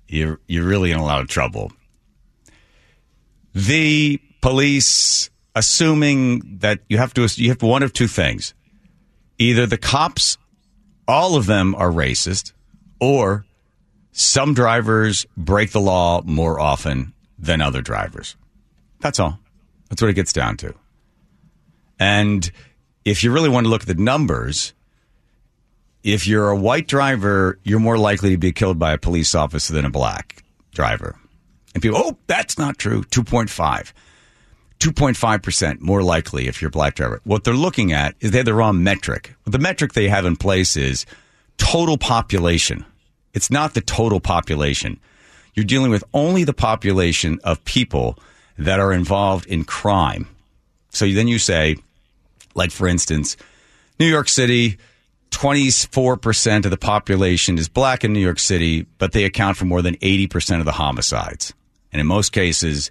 you're 0.08 0.40
you're 0.46 0.66
really 0.66 0.90
in 0.90 0.98
a 0.98 1.04
lot 1.04 1.20
of 1.20 1.28
trouble. 1.28 1.72
The 3.54 4.20
police, 4.40 5.30
assuming 5.54 6.58
that 6.58 6.80
you 6.88 6.98
have 6.98 7.14
to, 7.14 7.28
you 7.36 7.50
have 7.50 7.62
one 7.62 7.82
of 7.82 7.92
two 7.92 8.08
things: 8.08 8.54
either 9.38 9.66
the 9.66 9.78
cops, 9.78 10.38
all 11.06 11.36
of 11.36 11.46
them 11.46 11.74
are 11.74 11.90
racist, 11.90 12.52
or 12.98 13.44
some 14.12 14.54
drivers 14.54 15.26
break 15.36 15.72
the 15.72 15.80
law 15.80 16.22
more 16.24 16.58
often 16.58 17.12
than 17.38 17.60
other 17.60 17.82
drivers. 17.82 18.36
That's 19.00 19.20
all. 19.20 19.38
That's 19.90 20.00
what 20.00 20.08
it 20.08 20.14
gets 20.14 20.32
down 20.32 20.56
to. 20.58 20.74
And 21.98 22.50
if 23.04 23.22
you 23.22 23.32
really 23.32 23.48
want 23.48 23.64
to 23.66 23.70
look 23.70 23.82
at 23.82 23.88
the 23.88 23.94
numbers, 23.94 24.72
if 26.02 26.26
you're 26.26 26.50
a 26.50 26.56
white 26.56 26.86
driver, 26.86 27.58
you're 27.62 27.80
more 27.80 27.98
likely 27.98 28.30
to 28.30 28.36
be 28.36 28.52
killed 28.52 28.78
by 28.78 28.92
a 28.92 28.98
police 28.98 29.34
officer 29.34 29.72
than 29.72 29.84
a 29.84 29.90
black 29.90 30.42
driver. 30.72 31.16
And 31.74 31.82
people, 31.82 31.98
oh, 31.98 32.18
that's 32.26 32.58
not 32.58 32.78
true. 32.78 33.02
2.5. 33.04 33.92
2.5% 34.80 35.80
more 35.80 36.02
likely 36.02 36.46
if 36.46 36.60
you're 36.60 36.68
a 36.68 36.72
black 36.72 36.94
driver. 36.94 37.20
What 37.24 37.44
they're 37.44 37.54
looking 37.54 37.92
at 37.92 38.14
is 38.20 38.30
they 38.30 38.38
have 38.38 38.46
the 38.46 38.54
wrong 38.54 38.82
metric. 38.82 39.34
The 39.44 39.58
metric 39.58 39.92
they 39.92 40.08
have 40.08 40.26
in 40.26 40.36
place 40.36 40.76
is 40.76 41.06
total 41.56 41.96
population. 41.96 42.84
It's 43.32 43.50
not 43.50 43.74
the 43.74 43.80
total 43.80 44.20
population. 44.20 45.00
You're 45.54 45.64
dealing 45.64 45.90
with 45.90 46.04
only 46.12 46.44
the 46.44 46.52
population 46.52 47.40
of 47.44 47.64
people 47.64 48.18
that 48.58 48.80
are 48.80 48.92
involved 48.92 49.46
in 49.46 49.64
crime. 49.64 50.28
So 50.94 51.10
then 51.10 51.28
you 51.28 51.38
say, 51.38 51.76
like 52.54 52.70
for 52.70 52.86
instance, 52.88 53.36
New 53.98 54.06
York 54.06 54.28
City, 54.28 54.78
24% 55.30 56.64
of 56.64 56.70
the 56.70 56.76
population 56.76 57.58
is 57.58 57.68
black 57.68 58.04
in 58.04 58.12
New 58.12 58.20
York 58.20 58.38
City, 58.38 58.86
but 58.98 59.12
they 59.12 59.24
account 59.24 59.56
for 59.56 59.64
more 59.64 59.82
than 59.82 59.96
80% 59.96 60.60
of 60.60 60.64
the 60.64 60.72
homicides. 60.72 61.52
And 61.92 62.00
in 62.00 62.06
most 62.06 62.32
cases, 62.32 62.90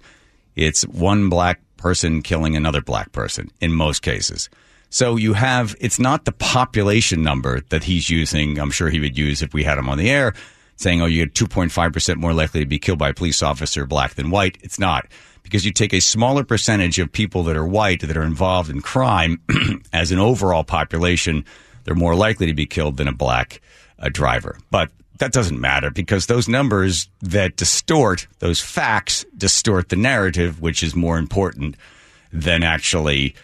it's 0.54 0.82
one 0.82 1.28
black 1.28 1.60
person 1.76 2.22
killing 2.22 2.56
another 2.56 2.80
black 2.80 3.12
person 3.12 3.50
in 3.60 3.72
most 3.72 4.00
cases. 4.00 4.48
So 4.90 5.16
you 5.16 5.32
have, 5.32 5.74
it's 5.80 5.98
not 5.98 6.24
the 6.24 6.32
population 6.32 7.22
number 7.22 7.62
that 7.70 7.84
he's 7.84 8.08
using. 8.08 8.58
I'm 8.58 8.70
sure 8.70 8.90
he 8.90 9.00
would 9.00 9.18
use 9.18 9.42
if 9.42 9.52
we 9.52 9.64
had 9.64 9.78
him 9.78 9.88
on 9.88 9.98
the 9.98 10.10
air 10.10 10.34
saying, 10.76 11.02
oh, 11.02 11.06
you're 11.06 11.26
2.5% 11.26 12.16
more 12.16 12.32
likely 12.32 12.60
to 12.60 12.66
be 12.66 12.78
killed 12.78 12.98
by 12.98 13.10
a 13.10 13.14
police 13.14 13.42
officer 13.42 13.86
black 13.86 14.14
than 14.14 14.30
white. 14.30 14.58
It's 14.62 14.78
not 14.78 15.06
because 15.44 15.64
you 15.64 15.70
take 15.70 15.92
a 15.92 16.00
smaller 16.00 16.42
percentage 16.42 16.98
of 16.98 17.12
people 17.12 17.44
that 17.44 17.56
are 17.56 17.66
white 17.66 18.00
that 18.00 18.16
are 18.16 18.24
involved 18.24 18.70
in 18.70 18.80
crime 18.80 19.40
as 19.92 20.10
an 20.10 20.18
overall 20.18 20.64
population. 20.64 21.44
They're 21.84 21.94
more 21.94 22.16
likely 22.16 22.46
to 22.46 22.54
be 22.54 22.66
killed 22.66 22.96
than 22.96 23.06
a 23.06 23.12
black 23.12 23.60
uh, 23.98 24.08
driver. 24.08 24.58
But 24.70 24.90
that 25.18 25.32
doesn't 25.32 25.60
matter 25.60 25.90
because 25.90 26.26
those 26.26 26.48
numbers 26.48 27.08
that 27.20 27.56
distort 27.56 28.26
those 28.40 28.60
facts 28.60 29.24
distort 29.36 29.90
the 29.90 29.96
narrative, 29.96 30.60
which 30.60 30.82
is 30.82 30.96
more 30.96 31.18
important 31.18 31.76
than 32.32 32.64
actually 32.64 33.34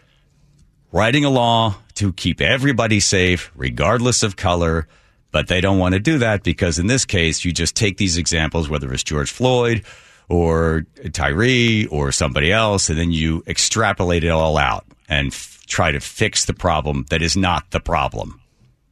writing 0.90 1.24
a 1.24 1.30
law 1.30 1.76
to 1.94 2.12
keep 2.14 2.40
everybody 2.40 2.98
safe, 2.98 3.52
regardless 3.54 4.22
of 4.22 4.36
color. 4.36 4.88
But 5.32 5.46
they 5.46 5.60
don't 5.60 5.78
want 5.78 5.92
to 5.92 6.00
do 6.00 6.18
that 6.18 6.42
because 6.42 6.80
in 6.80 6.88
this 6.88 7.04
case, 7.04 7.44
you 7.44 7.52
just 7.52 7.76
take 7.76 7.98
these 7.98 8.16
examples, 8.16 8.68
whether 8.68 8.92
it's 8.92 9.04
George 9.04 9.30
Floyd 9.30 9.84
or 10.30 10.86
Tyree 11.12 11.86
or 11.86 12.12
somebody 12.12 12.52
else, 12.52 12.88
and 12.88 12.98
then 12.98 13.10
you 13.12 13.42
extrapolate 13.46 14.24
it 14.24 14.28
all 14.30 14.56
out. 14.56 14.84
and 15.08 15.32
f- 15.32 15.58
try 15.66 15.90
to 15.92 15.98
fix 16.00 16.44
the 16.44 16.54
problem 16.54 17.04
that 17.10 17.20
is 17.20 17.36
not 17.36 17.68
the 17.72 17.80
problem. 17.80 18.40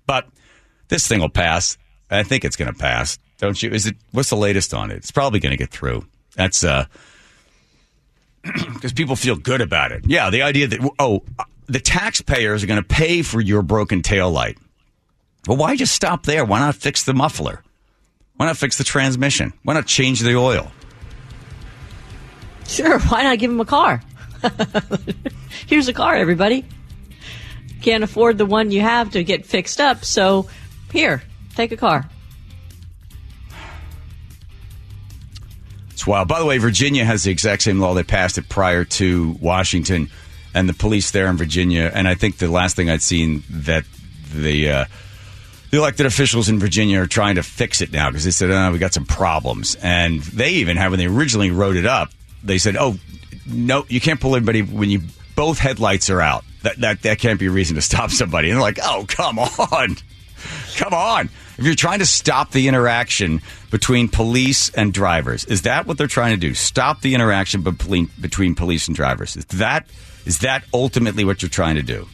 But 0.06 0.26
this 0.88 1.06
thing 1.08 1.20
will 1.20 1.28
pass. 1.28 1.78
I 2.10 2.22
think 2.24 2.44
it's 2.44 2.56
going 2.56 2.72
to 2.72 2.78
pass, 2.78 3.18
don't 3.38 3.60
you? 3.62 3.70
Is 3.70 3.86
it? 3.86 3.94
What's 4.12 4.30
the 4.30 4.36
latest 4.36 4.74
on 4.74 4.90
it? 4.90 4.96
It's 4.96 5.10
probably 5.12 5.38
going 5.40 5.52
to 5.52 5.56
get 5.56 5.70
through. 5.70 6.04
That's 6.34 6.64
uh, 6.64 6.86
because 8.74 8.92
people 8.92 9.14
feel 9.16 9.36
good 9.36 9.60
about 9.60 9.92
it. 9.92 10.04
Yeah, 10.06 10.30
the 10.30 10.42
idea 10.42 10.66
that 10.68 10.90
oh, 10.98 11.22
the 11.66 11.80
taxpayers 11.80 12.64
are 12.64 12.66
going 12.66 12.82
to 12.82 12.88
pay 12.88 13.22
for 13.22 13.40
your 13.40 13.62
broken 13.62 14.02
tail 14.02 14.30
light. 14.30 14.58
Well, 15.46 15.56
why 15.56 15.76
just 15.76 15.94
stop 15.94 16.24
there? 16.24 16.44
Why 16.44 16.58
not 16.58 16.74
fix 16.74 17.04
the 17.04 17.14
muffler? 17.14 17.62
Why 18.36 18.46
not 18.46 18.56
fix 18.56 18.78
the 18.78 18.84
transmission? 18.84 19.52
Why 19.62 19.74
not 19.74 19.86
change 19.86 20.20
the 20.20 20.36
oil? 20.36 20.70
Sure, 22.68 22.98
why 23.08 23.24
not 23.24 23.38
give 23.38 23.50
him 23.50 23.60
a 23.60 23.64
car? 23.64 24.00
Here's 25.66 25.88
a 25.88 25.92
car, 25.92 26.14
everybody. 26.14 26.64
Can't 27.82 28.04
afford 28.04 28.38
the 28.38 28.46
one 28.46 28.70
you 28.70 28.80
have 28.80 29.10
to 29.10 29.24
get 29.24 29.46
fixed 29.46 29.80
up, 29.80 30.04
so 30.04 30.48
here, 30.92 31.22
take 31.56 31.72
a 31.72 31.76
car. 31.76 32.08
It's 35.90 36.06
wild. 36.06 36.28
By 36.28 36.38
the 36.38 36.44
way, 36.44 36.58
Virginia 36.58 37.04
has 37.04 37.24
the 37.24 37.32
exact 37.32 37.62
same 37.62 37.80
law. 37.80 37.94
They 37.94 38.04
passed 38.04 38.38
it 38.38 38.48
prior 38.48 38.84
to 38.84 39.36
Washington 39.40 40.10
and 40.54 40.68
the 40.68 40.74
police 40.74 41.10
there 41.10 41.26
in 41.26 41.36
Virginia. 41.36 41.90
And 41.92 42.06
I 42.06 42.14
think 42.14 42.38
the 42.38 42.48
last 42.48 42.76
thing 42.76 42.88
I'd 42.88 43.02
seen 43.02 43.42
that 43.50 43.84
the 44.32 44.70
uh, 44.70 44.84
the 45.70 45.78
elected 45.78 46.06
officials 46.06 46.48
in 46.48 46.58
Virginia 46.58 47.02
are 47.02 47.06
trying 47.06 47.34
to 47.34 47.42
fix 47.42 47.80
it 47.80 47.92
now 47.92 48.10
because 48.10 48.24
they 48.24 48.30
said, 48.30 48.50
oh, 48.50 48.72
we 48.72 48.78
got 48.78 48.94
some 48.94 49.04
problems. 49.04 49.76
And 49.82 50.22
they 50.22 50.50
even 50.50 50.76
had, 50.76 50.90
when 50.90 50.98
they 50.98 51.06
originally 51.06 51.50
wrote 51.50 51.76
it 51.76 51.84
up, 51.84 52.10
they 52.42 52.58
said, 52.58 52.76
oh, 52.76 52.96
no, 53.46 53.84
you 53.88 54.00
can't 54.00 54.20
pull 54.20 54.36
anybody 54.36 54.62
when 54.62 54.90
you 54.90 55.02
both 55.34 55.58
headlights 55.58 56.10
are 56.10 56.20
out. 56.20 56.44
That, 56.62 56.80
that, 56.80 57.02
that 57.02 57.18
can't 57.18 57.38
be 57.38 57.46
a 57.46 57.50
reason 57.50 57.76
to 57.76 57.82
stop 57.82 58.10
somebody. 58.10 58.50
And 58.50 58.56
they're 58.56 58.62
like, 58.62 58.78
oh, 58.82 59.06
come 59.08 59.38
on. 59.38 59.96
Come 60.76 60.94
on. 60.94 61.30
If 61.58 61.64
you're 61.64 61.74
trying 61.74 61.98
to 61.98 62.06
stop 62.06 62.52
the 62.52 62.68
interaction 62.68 63.40
between 63.72 64.08
police 64.08 64.70
and 64.70 64.94
drivers, 64.94 65.44
is 65.46 65.62
that 65.62 65.86
what 65.86 65.98
they're 65.98 66.06
trying 66.06 66.34
to 66.34 66.40
do? 66.40 66.54
Stop 66.54 67.00
the 67.00 67.16
interaction 67.16 67.62
between, 67.62 68.08
between 68.20 68.54
police 68.54 68.86
and 68.86 68.94
drivers. 68.94 69.36
Is 69.36 69.46
that, 69.46 69.88
is 70.24 70.38
that 70.40 70.64
ultimately 70.72 71.24
what 71.24 71.42
you're 71.42 71.48
trying 71.48 71.74
to 71.74 71.82
do? 71.82 72.06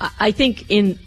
I 0.00 0.30
think 0.30 0.70
in 0.70 0.98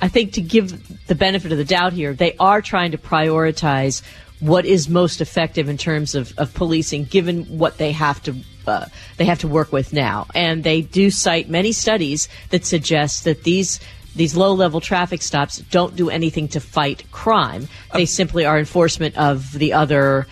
I 0.00 0.08
think 0.08 0.34
to 0.34 0.42
give 0.42 1.06
the 1.06 1.14
benefit 1.14 1.52
of 1.52 1.58
the 1.58 1.64
doubt 1.64 1.94
here, 1.94 2.12
they 2.12 2.36
are 2.36 2.60
trying 2.60 2.90
to 2.90 2.98
prioritize 2.98 4.02
what 4.40 4.64
is 4.66 4.88
most 4.88 5.20
effective 5.20 5.68
in 5.68 5.76
terms 5.78 6.14
of, 6.14 6.36
of 6.38 6.52
policing, 6.54 7.04
given 7.04 7.44
what 7.44 7.78
they 7.78 7.92
have 7.92 8.22
to 8.24 8.34
uh, 8.66 8.86
they 9.16 9.24
have 9.24 9.38
to 9.38 9.48
work 9.48 9.72
with 9.72 9.92
now. 9.92 10.26
And 10.34 10.64
they 10.64 10.80
do 10.82 11.10
cite 11.10 11.48
many 11.48 11.72
studies 11.72 12.28
that 12.50 12.64
suggest 12.64 13.24
that 13.24 13.44
these 13.44 13.80
these 14.14 14.34
low 14.34 14.52
level 14.54 14.80
traffic 14.80 15.22
stops 15.22 15.58
don't 15.58 15.94
do 15.94 16.10
anything 16.10 16.48
to 16.48 16.60
fight 16.60 17.04
crime. 17.12 17.68
They 17.92 18.06
simply 18.06 18.44
are 18.46 18.58
enforcement 18.58 19.16
of 19.16 19.52
the 19.52 19.72
other. 19.72 20.26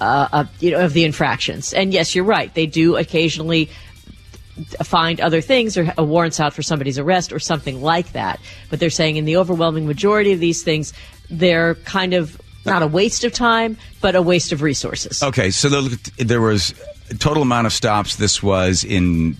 Uh, 0.00 0.28
uh, 0.32 0.44
you 0.60 0.70
know, 0.70 0.82
of 0.82 0.94
the 0.94 1.04
infractions. 1.04 1.74
And 1.74 1.92
yes, 1.92 2.14
you're 2.14 2.24
right. 2.24 2.54
They 2.54 2.64
do 2.64 2.96
occasionally 2.96 3.68
find 4.82 5.20
other 5.20 5.42
things 5.42 5.76
or 5.76 5.92
a 5.98 6.02
warrants 6.02 6.40
out 6.40 6.54
for 6.54 6.62
somebody's 6.62 6.98
arrest 6.98 7.34
or 7.34 7.38
something 7.38 7.82
like 7.82 8.12
that. 8.12 8.40
But 8.70 8.80
they're 8.80 8.88
saying 8.88 9.16
in 9.16 9.26
the 9.26 9.36
overwhelming 9.36 9.86
majority 9.86 10.32
of 10.32 10.40
these 10.40 10.62
things, 10.62 10.94
they're 11.28 11.74
kind 11.74 12.14
of 12.14 12.40
not 12.64 12.82
a 12.82 12.86
waste 12.86 13.24
of 13.24 13.32
time, 13.32 13.76
but 14.00 14.14
a 14.14 14.22
waste 14.22 14.52
of 14.52 14.62
resources. 14.62 15.22
Okay, 15.22 15.50
so 15.50 15.68
there 16.18 16.40
was 16.40 16.74
a 17.10 17.14
total 17.14 17.42
amount 17.42 17.66
of 17.66 17.72
stops. 17.72 18.16
This 18.16 18.42
was 18.42 18.84
in 18.84 19.36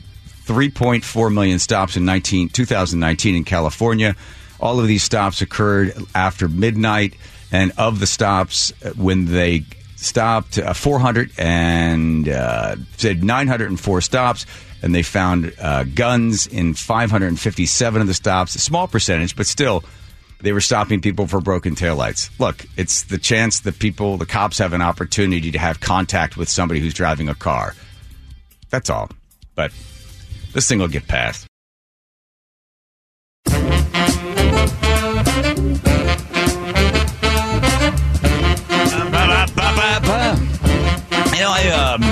3.4 0.46 1.32
million 1.32 1.58
stops 1.58 1.96
in 1.96 2.04
19, 2.04 2.48
2019 2.48 3.34
in 3.34 3.44
California. 3.44 4.16
All 4.58 4.80
of 4.80 4.86
these 4.86 5.02
stops 5.02 5.40
occurred 5.40 5.94
after 6.14 6.48
midnight, 6.48 7.14
and 7.52 7.72
of 7.78 8.00
the 8.00 8.06
stops, 8.06 8.72
when 8.96 9.26
they 9.26 9.64
stopped, 9.96 10.58
uh, 10.58 10.72
400 10.72 11.30
and 11.38 12.28
uh, 12.28 12.76
said 12.96 13.22
904 13.22 14.00
stops 14.00 14.46
and 14.82 14.94
they 14.94 15.02
found 15.02 15.52
uh, 15.60 15.84
guns 15.84 16.46
in 16.46 16.74
557 16.74 18.00
of 18.00 18.06
the 18.06 18.14
stops. 18.14 18.54
A 18.54 18.58
small 18.58 18.88
percentage, 18.88 19.36
but 19.36 19.46
still, 19.46 19.84
they 20.42 20.52
were 20.52 20.60
stopping 20.60 21.00
people 21.00 21.26
for 21.26 21.40
broken 21.40 21.74
taillights. 21.74 22.30
Look, 22.38 22.66
it's 22.76 23.02
the 23.04 23.18
chance 23.18 23.60
that 23.60 23.78
people, 23.78 24.16
the 24.16 24.26
cops, 24.26 24.58
have 24.58 24.72
an 24.72 24.82
opportunity 24.82 25.50
to 25.50 25.58
have 25.58 25.80
contact 25.80 26.36
with 26.36 26.48
somebody 26.48 26.80
who's 26.80 26.94
driving 26.94 27.28
a 27.28 27.34
car. 27.34 27.74
That's 28.70 28.88
all. 28.88 29.10
But 29.54 29.72
this 30.52 30.68
thing 30.68 30.78
will 30.78 30.88
get 30.88 31.06
passed. 31.06 31.46
You 41.40 41.46
know, 41.46 41.52
I 41.52 41.94
um, 41.94 42.02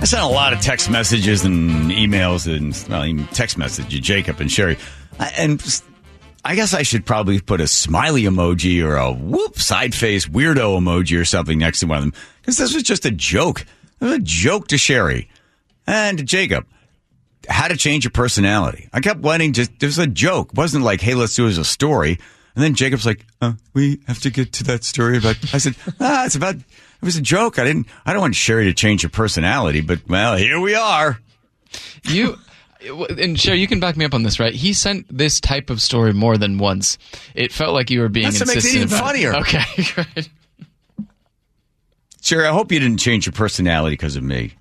I 0.00 0.04
sent 0.04 0.22
a 0.22 0.26
lot 0.26 0.52
of 0.52 0.60
text 0.60 0.90
messages 0.90 1.44
and 1.44 1.90
emails 1.90 2.46
and 2.46 2.74
well, 2.90 3.26
text 3.32 3.58
message 3.58 3.90
to 3.90 4.00
Jacob 4.00 4.40
and 4.40 4.50
Sherry, 4.50 4.76
and 5.36 5.60
I 6.46 6.54
guess 6.54 6.74
I 6.74 6.84
should 6.84 7.04
probably 7.04 7.40
put 7.40 7.60
a 7.60 7.66
smiley 7.66 8.22
emoji 8.22 8.80
or 8.80 8.94
a 8.94 9.10
whoop 9.10 9.58
side 9.58 9.96
face 9.96 10.26
weirdo 10.26 10.78
emoji 10.78 11.20
or 11.20 11.24
something 11.24 11.58
next 11.58 11.80
to 11.80 11.88
one 11.88 11.98
of 11.98 12.04
them 12.04 12.12
because 12.40 12.56
this 12.56 12.72
was 12.72 12.84
just 12.84 13.04
a 13.04 13.10
joke. 13.10 13.62
It 13.62 14.04
was 14.04 14.12
a 14.12 14.18
joke 14.20 14.68
to 14.68 14.78
Sherry 14.78 15.28
and 15.88 16.18
to 16.18 16.24
Jacob. 16.24 16.64
How 17.48 17.66
to 17.66 17.76
change 17.76 18.04
your 18.04 18.12
personality. 18.12 18.88
I 18.92 19.00
kept 19.00 19.22
wanting 19.22 19.54
just 19.54 19.72
it 19.82 19.86
was 19.86 19.98
a 19.98 20.06
joke. 20.06 20.50
It 20.52 20.56
wasn't 20.56 20.84
like, 20.84 21.00
hey, 21.00 21.14
let's 21.14 21.34
do 21.34 21.46
it 21.46 21.48
as 21.48 21.58
a 21.58 21.64
story. 21.64 22.20
And 22.54 22.62
then 22.62 22.76
Jacob's 22.76 23.06
like, 23.06 23.26
uh, 23.40 23.54
we 23.74 24.00
have 24.06 24.20
to 24.20 24.30
get 24.30 24.52
to 24.54 24.64
that 24.64 24.84
story 24.84 25.18
about. 25.18 25.36
I 25.52 25.58
said, 25.58 25.74
ah, 26.00 26.26
it's 26.26 26.36
about 26.36 26.54
it 26.54 26.64
was 27.02 27.16
a 27.16 27.22
joke. 27.22 27.58
I 27.58 27.64
didn't. 27.64 27.88
I 28.04 28.12
don't 28.12 28.22
want 28.22 28.36
Sherry 28.36 28.66
to 28.66 28.72
change 28.72 29.02
her 29.02 29.08
personality, 29.08 29.80
but 29.80 30.08
well, 30.08 30.36
here 30.36 30.60
we 30.60 30.76
are. 30.76 31.18
You. 32.04 32.38
And 32.80 33.38
Sherry, 33.38 33.58
you 33.58 33.66
can 33.66 33.80
back 33.80 33.96
me 33.96 34.04
up 34.04 34.14
on 34.14 34.22
this, 34.22 34.38
right? 34.38 34.54
He 34.54 34.72
sent 34.72 35.06
this 35.14 35.40
type 35.40 35.70
of 35.70 35.80
story 35.80 36.12
more 36.12 36.36
than 36.36 36.58
once. 36.58 36.98
It 37.34 37.52
felt 37.52 37.74
like 37.74 37.90
you 37.90 38.00
were 38.00 38.08
being 38.08 38.26
That's 38.26 38.40
insistent. 38.40 38.64
Makes 38.64 38.74
it 38.74 38.78
even 38.78 38.88
funnier. 38.88 39.32
It. 39.32 39.40
Okay, 39.40 39.64
great. 39.94 40.28
Sherry, 42.20 42.46
I 42.46 42.52
hope 42.52 42.72
you 42.72 42.80
didn't 42.80 42.98
change 42.98 43.26
your 43.26 43.32
personality 43.32 43.94
because 43.94 44.16
of 44.16 44.22
me. 44.22 44.54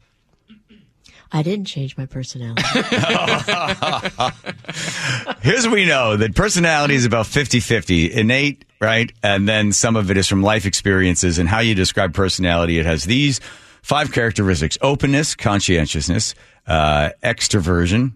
I 1.31 1.41
didn't 1.41 1.65
change 1.65 1.97
my 1.97 2.05
personality. 2.05 2.61
Here's 5.41 5.65
what 5.65 5.73
we 5.73 5.85
know 5.85 6.15
that 6.15 6.35
personality 6.35 6.95
is 6.95 7.05
about 7.05 7.25
50 7.25 7.59
50, 7.59 8.13
innate, 8.13 8.65
right? 8.79 9.11
And 9.23 9.49
then 9.49 9.73
some 9.73 9.95
of 9.95 10.11
it 10.11 10.17
is 10.17 10.27
from 10.27 10.43
life 10.43 10.65
experiences 10.65 11.39
and 11.39 11.49
how 11.49 11.59
you 11.59 11.75
describe 11.75 12.13
personality. 12.13 12.79
It 12.79 12.85
has 12.85 13.03
these 13.03 13.41
five 13.81 14.11
characteristics 14.11 14.77
openness, 14.81 15.35
conscientiousness, 15.35 16.35
uh, 16.67 17.09
extroversion, 17.23 18.11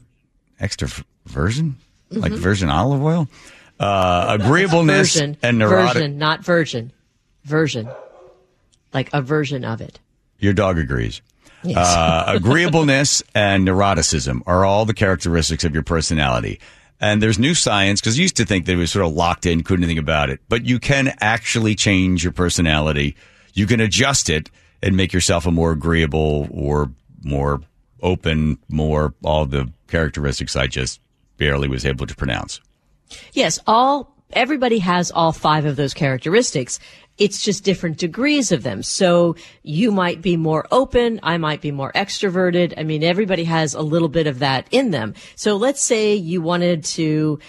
extroversion, 0.61 1.73
mm-hmm. 2.11 2.19
like 2.19 2.31
virgin 2.31 2.69
olive 2.69 3.03
oil, 3.03 3.27
uh, 3.79 4.37
agreeableness, 4.39 5.13
version, 5.13 5.37
and 5.41 5.57
neurotic. 5.57 5.93
Version, 5.93 6.17
not 6.17 6.43
virgin. 6.43 6.91
Version. 7.43 7.89
Like 8.93 9.09
a 9.13 9.21
version 9.21 9.63
of 9.63 9.81
it. 9.81 9.99
Your 10.39 10.53
dog 10.53 10.77
agrees. 10.77 11.21
Yes. 11.63 11.77
uh, 11.77 12.23
agreeableness 12.27 13.21
and 13.35 13.67
neuroticism 13.67 14.41
are 14.45 14.63
all 14.63 14.85
the 14.85 14.93
characteristics 14.93 15.63
of 15.63 15.73
your 15.73 15.83
personality. 15.83 16.59
And 17.01 17.21
there's 17.21 17.39
new 17.39 17.53
science 17.53 18.01
because 18.01 18.17
you 18.17 18.23
used 18.23 18.37
to 18.37 18.45
think 18.45 18.65
that 18.65 18.73
it 18.73 18.77
was 18.77 18.91
sort 18.91 19.05
of 19.05 19.13
locked 19.13 19.45
in, 19.45 19.63
couldn't 19.63 19.85
think 19.85 19.99
about 19.99 20.29
it. 20.29 20.39
But 20.49 20.65
you 20.65 20.79
can 20.79 21.13
actually 21.21 21.75
change 21.75 22.23
your 22.23 22.33
personality. 22.33 23.15
You 23.53 23.67
can 23.67 23.79
adjust 23.79 24.29
it 24.29 24.49
and 24.81 24.95
make 24.95 25.13
yourself 25.13 25.45
a 25.45 25.51
more 25.51 25.71
agreeable 25.71 26.47
or 26.51 26.91
more 27.23 27.61
open, 28.01 28.57
more 28.67 29.13
all 29.23 29.45
the 29.45 29.71
characteristics 29.87 30.55
I 30.55 30.67
just 30.67 30.99
barely 31.37 31.67
was 31.67 31.85
able 31.85 32.05
to 32.05 32.15
pronounce. 32.15 32.59
Yes, 33.33 33.59
all 33.65 34.15
everybody 34.31 34.79
has 34.79 35.11
all 35.11 35.31
five 35.31 35.65
of 35.65 35.75
those 35.75 35.93
characteristics. 35.93 36.79
It's 37.17 37.43
just 37.43 37.63
different 37.63 37.97
degrees 37.97 38.51
of 38.51 38.63
them. 38.63 38.81
So 38.81 39.35
you 39.61 39.91
might 39.91 40.21
be 40.21 40.37
more 40.37 40.65
open. 40.71 41.19
I 41.21 41.37
might 41.37 41.59
be 41.59 41.71
more 41.71 41.91
extroverted. 41.91 42.73
I 42.77 42.83
mean, 42.83 43.03
everybody 43.03 43.43
has 43.43 43.73
a 43.73 43.81
little 43.81 44.07
bit 44.07 44.27
of 44.27 44.39
that 44.39 44.67
in 44.71 44.91
them. 44.91 45.15
So 45.35 45.57
let's 45.57 45.81
say 45.81 46.15
you 46.15 46.41
wanted 46.41 46.85
to 46.85 47.39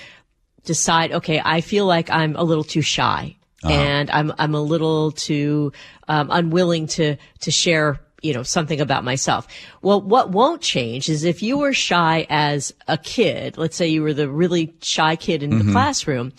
decide, 0.65 1.13
okay, 1.13 1.41
I 1.45 1.61
feel 1.61 1.87
like 1.87 2.11
I'm 2.11 2.35
a 2.37 2.43
little 2.43 2.65
too 2.65 2.83
shy. 2.83 3.37
Uh-huh. 3.63 3.75
And 3.75 4.11
I'm 4.11 4.33
I'm 4.39 4.55
a 4.55 4.61
little 4.61 5.13
too 5.13 5.73
um, 6.09 6.29
unwilling 6.31 6.87
to 6.89 7.17
to 7.41 7.51
share 7.51 8.01
you 8.23 8.35
know, 8.35 8.43
something 8.43 8.81
about 8.81 9.05
myself. 9.05 9.47
Well, 9.83 10.01
what 10.01 10.31
won't 10.31 10.63
change 10.63 11.09
is 11.09 11.25
if 11.25 11.43
you 11.43 11.59
were 11.59 11.73
shy 11.73 12.27
as 12.29 12.75
a 12.89 12.99
kid, 12.99 13.57
let's 13.59 13.77
say 13.77 13.89
you 13.89 14.03
were 14.03 14.15
the 14.15 14.29
really 14.29 14.75
shy 14.83 15.17
kid 15.17 15.43
in 15.43 15.51
mm-hmm. 15.51 15.67
the 15.67 15.73
classroom, 15.73 16.33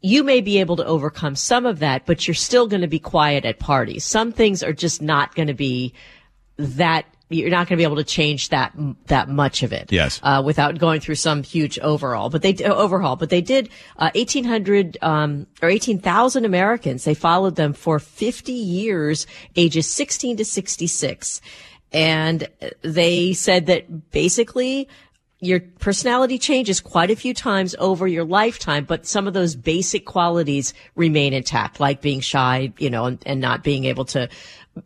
you 0.00 0.22
may 0.22 0.40
be 0.40 0.58
able 0.58 0.76
to 0.76 0.86
overcome 0.86 1.34
some 1.34 1.66
of 1.66 1.78
that, 1.80 2.06
but 2.06 2.26
you're 2.28 2.34
still 2.34 2.66
going 2.66 2.82
to 2.82 2.86
be 2.86 2.98
quiet 2.98 3.44
at 3.44 3.58
parties. 3.58 4.04
Some 4.04 4.30
things 4.30 4.62
are 4.62 4.72
just 4.72 5.02
not 5.02 5.34
going 5.34 5.48
to 5.48 5.54
be 5.54 5.94
that 6.58 7.06
you're 7.28 7.50
not 7.50 7.68
going 7.68 7.76
to 7.76 7.80
be 7.80 7.82
able 7.82 7.96
to 7.96 8.04
change 8.04 8.50
that 8.50 8.72
that 9.06 9.28
much 9.28 9.62
of 9.62 9.72
it. 9.72 9.90
Yes. 9.90 10.20
Uh, 10.22 10.42
without 10.44 10.78
going 10.78 11.00
through 11.00 11.16
some 11.16 11.42
huge 11.42 11.78
overhaul, 11.80 12.30
but 12.30 12.42
they 12.42 12.54
overhaul. 12.64 13.16
But 13.16 13.30
they 13.30 13.40
did 13.40 13.68
uh, 13.96 14.10
1,800 14.14 14.98
um, 15.02 15.46
or 15.60 15.68
18,000 15.68 16.44
Americans. 16.44 17.04
They 17.04 17.14
followed 17.14 17.56
them 17.56 17.72
for 17.72 17.98
50 17.98 18.52
years, 18.52 19.26
ages 19.56 19.90
16 19.90 20.36
to 20.36 20.44
66, 20.44 21.40
and 21.92 22.48
they 22.82 23.32
said 23.32 23.66
that 23.66 24.10
basically 24.10 24.88
your 25.40 25.60
personality 25.60 26.38
changes 26.38 26.80
quite 26.80 27.10
a 27.10 27.16
few 27.16 27.34
times 27.34 27.74
over 27.78 28.06
your 28.06 28.24
lifetime, 28.24 28.84
but 28.84 29.06
some 29.06 29.26
of 29.26 29.34
those 29.34 29.54
basic 29.54 30.06
qualities 30.06 30.72
remain 30.94 31.34
intact, 31.34 31.78
like 31.78 32.00
being 32.00 32.20
shy, 32.20 32.72
you 32.78 32.88
know, 32.88 33.04
and, 33.04 33.22
and 33.26 33.40
not 33.40 33.62
being 33.62 33.84
able 33.84 34.06
to 34.06 34.28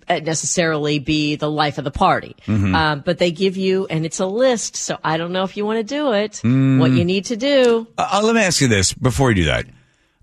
necessarily 0.09 0.99
be 0.99 1.37
the 1.37 1.51
life 1.51 1.79
of 1.79 1.85
the 1.85 1.91
party. 1.91 2.37
Um, 2.47 3.03
but 3.05 3.19
they 3.19 3.31
give 3.31 3.57
you, 3.57 3.87
and 3.87 4.05
it's 4.07 4.21
a 4.21 4.27
list. 4.27 4.77
So 4.77 4.99
I 5.03 5.17
don't 5.17 5.33
know 5.33 5.45
if 5.45 5.57
you 5.57 5.65
want 5.65 5.79
to 5.79 5.85
do 5.85 6.13
it, 6.13 6.41
what 6.43 6.91
you 6.93 7.05
need 7.05 7.27
to 7.27 7.37
do. 7.37 7.87
Uh, 7.99 8.21
let 8.25 8.35
me 8.35 8.43
ask 8.43 8.61
you 8.61 8.69
this 8.69 8.93
before 8.93 9.31
you 9.31 9.37
do 9.37 9.45
that. 9.45 9.67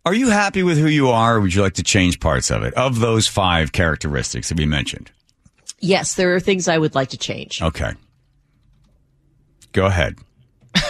Are 0.06 0.14
you 0.14 0.30
happy 0.30 0.64
with 0.64 0.78
who 0.78 0.88
you 0.88 1.10
are, 1.10 1.36
or 1.36 1.42
would 1.42 1.54
you 1.54 1.62
like 1.62 1.74
to 1.74 1.84
change 1.84 2.20
parts 2.20 2.50
of 2.50 2.64
it? 2.64 2.74
Of 2.76 3.00
those 3.00 3.28
five 3.28 3.74
characteristics 3.74 4.50
that 4.50 4.58
we 4.58 4.66
mentioned? 4.66 5.12
Yes, 5.80 6.16
there 6.16 6.34
are 6.34 6.40
things 6.40 6.68
I 6.68 6.78
would 6.78 6.96
like 6.96 7.10
to 7.10 7.18
change. 7.18 7.62
Okay. 7.62 7.92
Go 9.74 9.86
ahead. 9.86 10.18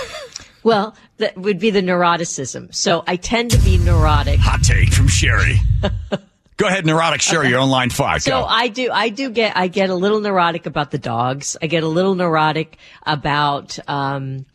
Well, 0.63 0.97
that 1.15 1.37
would 1.37 1.59
be 1.59 1.69
the 1.69 1.81
neuroticism. 1.81 2.75
So 2.75 3.01
I 3.07 3.15
tend 3.15 3.51
to 3.51 3.57
be 3.59 3.77
neurotic. 3.77 4.37
Hot 4.41 4.61
take 4.61 4.91
from 4.91 5.07
Sherry. 5.07 5.61
Go 6.57 6.67
ahead, 6.67 6.87
neurotic 6.87 7.21
Sherry. 7.21 7.49
You're 7.49 7.59
on 7.59 7.69
line 7.69 7.91
five. 7.91 8.23
So 8.23 8.31
Go. 8.31 8.43
I 8.43 8.67
do, 8.67 8.89
I 8.91 9.09
do 9.09 9.29
get, 9.29 9.55
I 9.55 9.67
get 9.67 9.91
a 9.91 9.95
little 9.95 10.19
neurotic 10.19 10.65
about 10.65 10.89
the 10.89 10.97
dogs. 10.97 11.55
I 11.61 11.67
get 11.67 11.83
a 11.83 11.87
little 11.87 12.15
neurotic 12.15 12.77
about, 13.05 13.77
um, 13.87 14.45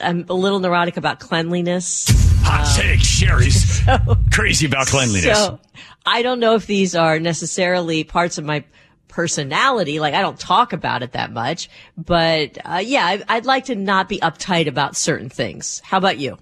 I'm 0.00 0.26
a 0.28 0.34
little 0.34 0.60
neurotic 0.60 0.96
about 0.96 1.18
cleanliness. 1.18 2.06
Hot 2.42 2.76
take. 2.76 3.00
Sherry's 3.00 3.80
crazy 4.32 4.66
about 4.66 4.86
cleanliness. 4.86 5.36
So 5.36 5.60
I 6.06 6.22
don't 6.22 6.38
know 6.38 6.54
if 6.54 6.66
these 6.66 6.94
are 6.94 7.18
necessarily 7.18 8.04
parts 8.04 8.38
of 8.38 8.44
my 8.44 8.64
personality. 9.08 9.98
Like 10.00 10.14
I 10.14 10.20
don't 10.20 10.38
talk 10.38 10.72
about 10.72 11.02
it 11.02 11.12
that 11.12 11.32
much, 11.32 11.68
but 11.96 12.58
uh, 12.64 12.82
yeah, 12.84 13.04
I, 13.06 13.22
I'd 13.28 13.44
like 13.44 13.66
to 13.66 13.74
not 13.74 14.08
be 14.08 14.18
uptight 14.20 14.68
about 14.68 14.96
certain 14.96 15.28
things. 15.28 15.80
How 15.84 15.98
about 15.98 16.18
you? 16.18 16.38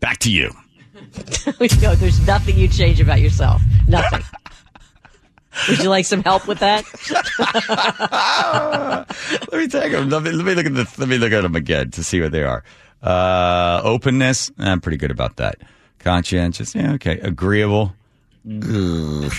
Back 0.00 0.18
to 0.20 0.30
you. 0.30 0.52
no, 1.82 1.94
there's 1.94 2.26
nothing 2.26 2.56
you 2.56 2.68
change 2.68 3.00
about 3.00 3.20
yourself. 3.20 3.62
Nothing. 3.88 4.22
Would 5.68 5.78
you 5.78 5.88
like 5.88 6.04
some 6.04 6.22
help 6.22 6.46
with 6.48 6.58
that? 6.60 6.84
Let 9.52 9.60
me 9.60 9.68
take 9.68 9.92
them. 9.92 10.10
Let 10.10 10.22
me, 10.22 10.32
let 10.32 10.44
me 10.44 10.54
look 10.54 10.66
at 10.66 10.74
the. 10.74 10.94
Let 10.98 11.08
me 11.08 11.18
look 11.18 11.32
at 11.32 11.42
them 11.42 11.54
again 11.54 11.90
to 11.92 12.02
see 12.02 12.20
what 12.20 12.32
they 12.32 12.42
are. 12.42 12.64
Uh, 13.02 13.80
openness. 13.84 14.50
I'm 14.58 14.80
pretty 14.80 14.96
good 14.96 15.10
about 15.12 15.36
that. 15.36 15.58
Conscientious. 16.00 16.74
Yeah. 16.74 16.94
Okay. 16.94 17.20
Agreeable. 17.20 17.94
Am 18.46 19.30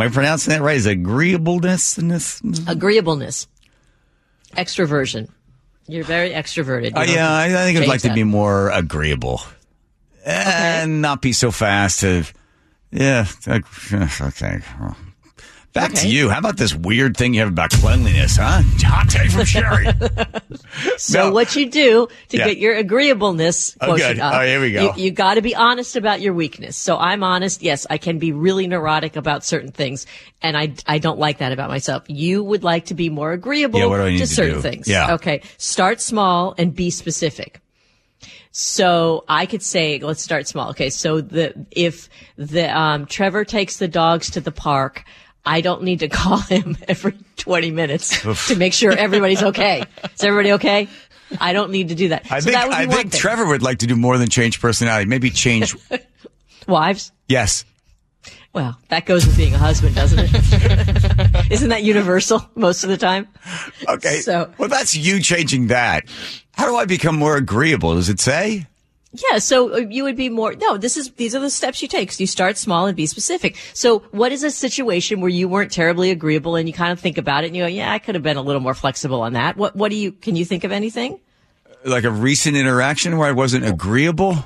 I 0.00 0.08
pronouncing 0.08 0.52
that 0.52 0.62
right? 0.62 0.76
Is 0.76 0.86
agreeableness? 0.86 1.98
Agreeableness, 1.98 3.46
extroversion. 4.56 5.28
You're 5.88 6.04
very 6.04 6.30
extroverted. 6.30 6.96
Uh, 6.96 7.02
yeah, 7.02 7.30
I, 7.30 7.44
I 7.44 7.64
think 7.64 7.78
I'd 7.78 7.88
like 7.88 8.02
to 8.02 8.12
be 8.12 8.24
more 8.24 8.70
agreeable 8.70 9.40
and 10.24 11.00
not 11.00 11.22
be 11.22 11.32
so 11.32 11.50
fast. 11.50 12.02
Yeah. 12.90 13.26
Okay. 14.20 14.60
Back 15.76 15.92
to 15.94 16.08
you. 16.08 16.28
How 16.30 16.38
about 16.38 16.56
this 16.56 16.74
weird 16.74 17.16
thing 17.16 17.34
you 17.34 17.40
have 17.40 17.50
about 17.50 17.70
cleanliness, 17.70 18.36
huh? 18.36 18.62
Hot 18.84 19.08
take 19.08 19.30
from 19.30 19.44
Sherry. 19.44 19.86
So 20.98 21.28
No. 21.28 21.32
what 21.32 21.54
you 21.56 21.68
do 21.70 22.08
to 22.30 22.36
Yeah. 22.36 22.46
get 22.46 22.58
your 22.58 22.74
agreeableness 22.74 23.76
Oh, 23.80 23.96
good. 23.96 24.18
up? 24.18 24.34
Oh, 24.34 24.44
here 24.46 24.60
we 24.60 24.72
go. 24.72 24.94
You, 24.96 25.04
you 25.04 25.10
got 25.10 25.34
to 25.34 25.42
be 25.42 25.54
honest 25.54 25.96
about 25.96 26.20
your 26.20 26.32
weakness. 26.34 26.76
So 26.76 26.96
I'm 26.98 27.22
honest. 27.22 27.62
Yes, 27.62 27.86
I 27.88 27.98
can 27.98 28.18
be 28.18 28.32
really 28.32 28.66
neurotic 28.66 29.16
about 29.16 29.44
certain 29.44 29.70
things, 29.70 30.06
and 30.42 30.56
I 30.56 30.74
I 30.86 30.98
don't 30.98 31.18
like 31.18 31.38
that 31.38 31.52
about 31.52 31.68
myself. 31.70 32.04
You 32.08 32.42
would 32.42 32.64
like 32.64 32.86
to 32.86 32.94
be 32.94 33.08
more 33.10 33.32
agreeable 33.32 33.78
Yeah, 33.80 33.86
what 33.86 33.98
do 33.98 34.04
I 34.04 34.10
need 34.10 34.18
to 34.18 34.26
certain 34.26 34.62
things. 34.62 34.88
Yeah. 34.88 35.14
Okay. 35.14 35.42
Start 35.58 36.00
small 36.00 36.54
and 36.58 36.74
be 36.74 36.90
specific. 36.90 37.60
So 38.52 39.24
I 39.28 39.44
could 39.46 39.62
say, 39.62 39.98
let's 39.98 40.22
start 40.22 40.48
small. 40.48 40.70
Okay. 40.70 40.88
So 40.90 41.20
the, 41.20 41.66
if 41.70 42.08
the, 42.36 42.74
um, 42.76 43.04
Trevor 43.06 43.44
takes 43.44 43.76
the 43.76 43.88
dogs 43.88 44.30
to 44.30 44.40
the 44.40 44.52
park, 44.52 45.04
I 45.46 45.60
don't 45.60 45.84
need 45.84 46.00
to 46.00 46.08
call 46.10 46.38
him 46.38 46.76
every 46.88 47.16
20 47.36 47.70
minutes 47.70 48.20
to 48.48 48.56
make 48.56 48.72
sure 48.72 48.92
everybody's 48.92 49.42
okay. 49.42 49.84
Is 50.14 50.24
everybody 50.24 50.52
okay? 50.54 50.88
I 51.40 51.52
don't 51.52 51.70
need 51.70 51.88
to 51.88 51.94
do 51.94 52.08
that. 52.08 52.26
I 52.30 52.40
so 52.40 52.50
think 52.50 52.54
that 52.56 52.72
I 52.72 52.86
think. 52.86 53.12
Trevor 53.12 53.46
would 53.46 53.62
like 53.62 53.78
to 53.78 53.86
do 53.86 53.96
more 53.96 54.18
than 54.18 54.28
change 54.28 54.60
personality. 54.60 55.06
Maybe 55.08 55.30
change. 55.30 55.74
Wives? 56.68 57.12
yes. 57.28 57.64
Well, 58.52 58.78
that 58.88 59.04
goes 59.04 59.26
with 59.26 59.36
being 59.36 59.52
a 59.52 59.58
husband, 59.58 59.94
doesn't 59.94 60.18
it? 60.18 61.52
Isn't 61.52 61.68
that 61.68 61.82
universal 61.82 62.48
most 62.54 62.84
of 62.84 62.88
the 62.90 62.96
time? 62.96 63.28
Okay. 63.86 64.20
So- 64.20 64.50
well, 64.56 64.70
that's 64.70 64.96
you 64.96 65.20
changing 65.20 65.66
that. 65.66 66.06
How 66.52 66.66
do 66.66 66.74
I 66.74 66.86
become 66.86 67.16
more 67.18 67.36
agreeable? 67.36 67.94
Does 67.96 68.08
it 68.08 68.18
say? 68.18 68.66
Yeah, 69.30 69.38
so 69.38 69.74
uh, 69.74 69.76
you 69.78 70.04
would 70.04 70.16
be 70.16 70.28
more, 70.28 70.54
no, 70.54 70.76
this 70.76 70.96
is, 70.96 71.10
these 71.12 71.34
are 71.34 71.40
the 71.40 71.50
steps 71.50 71.80
you 71.80 71.88
take. 71.88 72.12
So 72.12 72.22
you 72.22 72.26
start 72.26 72.56
small 72.56 72.86
and 72.86 72.96
be 72.96 73.06
specific. 73.06 73.56
So 73.72 74.00
what 74.10 74.32
is 74.32 74.42
a 74.42 74.50
situation 74.50 75.20
where 75.20 75.30
you 75.30 75.48
weren't 75.48 75.72
terribly 75.72 76.10
agreeable 76.10 76.56
and 76.56 76.68
you 76.68 76.74
kind 76.74 76.92
of 76.92 77.00
think 77.00 77.16
about 77.16 77.44
it 77.44 77.48
and 77.48 77.56
you 77.56 77.62
go, 77.62 77.68
yeah, 77.68 77.92
I 77.92 77.98
could 77.98 78.14
have 78.14 78.22
been 78.22 78.36
a 78.36 78.42
little 78.42 78.60
more 78.60 78.74
flexible 78.74 79.22
on 79.22 79.34
that. 79.34 79.56
What, 79.56 79.76
what 79.76 79.90
do 79.90 79.96
you, 79.96 80.12
can 80.12 80.36
you 80.36 80.44
think 80.44 80.64
of 80.64 80.72
anything? 80.72 81.20
Like 81.84 82.04
a 82.04 82.10
recent 82.10 82.56
interaction 82.56 83.16
where 83.16 83.28
I 83.28 83.32
wasn't 83.32 83.64
agreeable? 83.64 84.36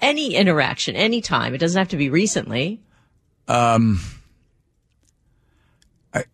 Any 0.00 0.34
interaction, 0.34 0.94
any 0.94 1.20
time. 1.20 1.54
It 1.54 1.58
doesn't 1.58 1.78
have 1.78 1.88
to 1.88 1.96
be 1.96 2.10
recently. 2.10 2.80
Um 3.48 4.00
I, 6.12 6.24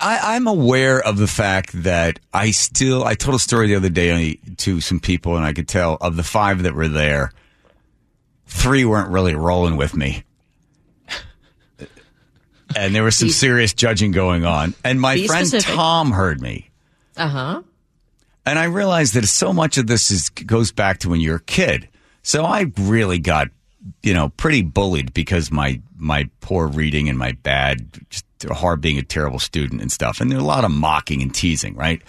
I, 0.00 0.34
I'm 0.34 0.46
aware 0.46 0.98
of 0.98 1.18
the 1.18 1.26
fact 1.26 1.82
that 1.82 2.18
I 2.32 2.52
still, 2.52 3.04
I 3.04 3.14
told 3.14 3.34
a 3.34 3.38
story 3.38 3.66
the 3.66 3.74
other 3.74 3.90
day 3.90 4.38
to 4.58 4.80
some 4.80 5.00
people 5.00 5.36
and 5.36 5.44
I 5.44 5.52
could 5.52 5.68
tell 5.68 5.96
of 6.00 6.16
the 6.16 6.22
five 6.22 6.62
that 6.62 6.74
were 6.74 6.88
there, 6.88 7.32
three 8.46 8.84
weren't 8.84 9.10
really 9.10 9.34
rolling 9.34 9.76
with 9.76 9.96
me. 9.96 10.24
And 12.76 12.92
there 12.92 13.04
was 13.04 13.16
some 13.16 13.30
serious 13.30 13.72
judging 13.72 14.10
going 14.10 14.44
on. 14.44 14.74
And 14.82 15.00
my 15.00 15.14
Be 15.14 15.28
friend 15.28 15.46
specific. 15.46 15.76
Tom 15.76 16.10
heard 16.10 16.40
me. 16.40 16.70
Uh 17.16 17.28
huh. 17.28 17.62
And 18.44 18.58
I 18.58 18.64
realized 18.64 19.14
that 19.14 19.24
so 19.26 19.52
much 19.52 19.78
of 19.78 19.86
this 19.86 20.10
is 20.10 20.28
goes 20.30 20.72
back 20.72 20.98
to 21.00 21.08
when 21.08 21.20
you're 21.20 21.36
a 21.36 21.40
kid. 21.40 21.88
So 22.22 22.44
I 22.44 22.72
really 22.76 23.20
got, 23.20 23.48
you 24.02 24.12
know, 24.12 24.30
pretty 24.30 24.62
bullied 24.62 25.14
because 25.14 25.52
my 25.52 25.80
my 25.96 26.28
poor 26.40 26.66
reading 26.66 27.08
and 27.08 27.18
my 27.18 27.32
bad, 27.32 27.86
just 28.10 28.24
hard 28.50 28.80
being 28.80 28.98
a 28.98 29.02
terrible 29.02 29.38
student 29.38 29.80
and 29.80 29.90
stuff. 29.92 30.20
And 30.20 30.30
there's 30.30 30.42
a 30.42 30.46
lot 30.46 30.64
of 30.64 30.70
mocking 30.70 31.22
and 31.22 31.34
teasing, 31.34 31.74
right? 31.76 32.02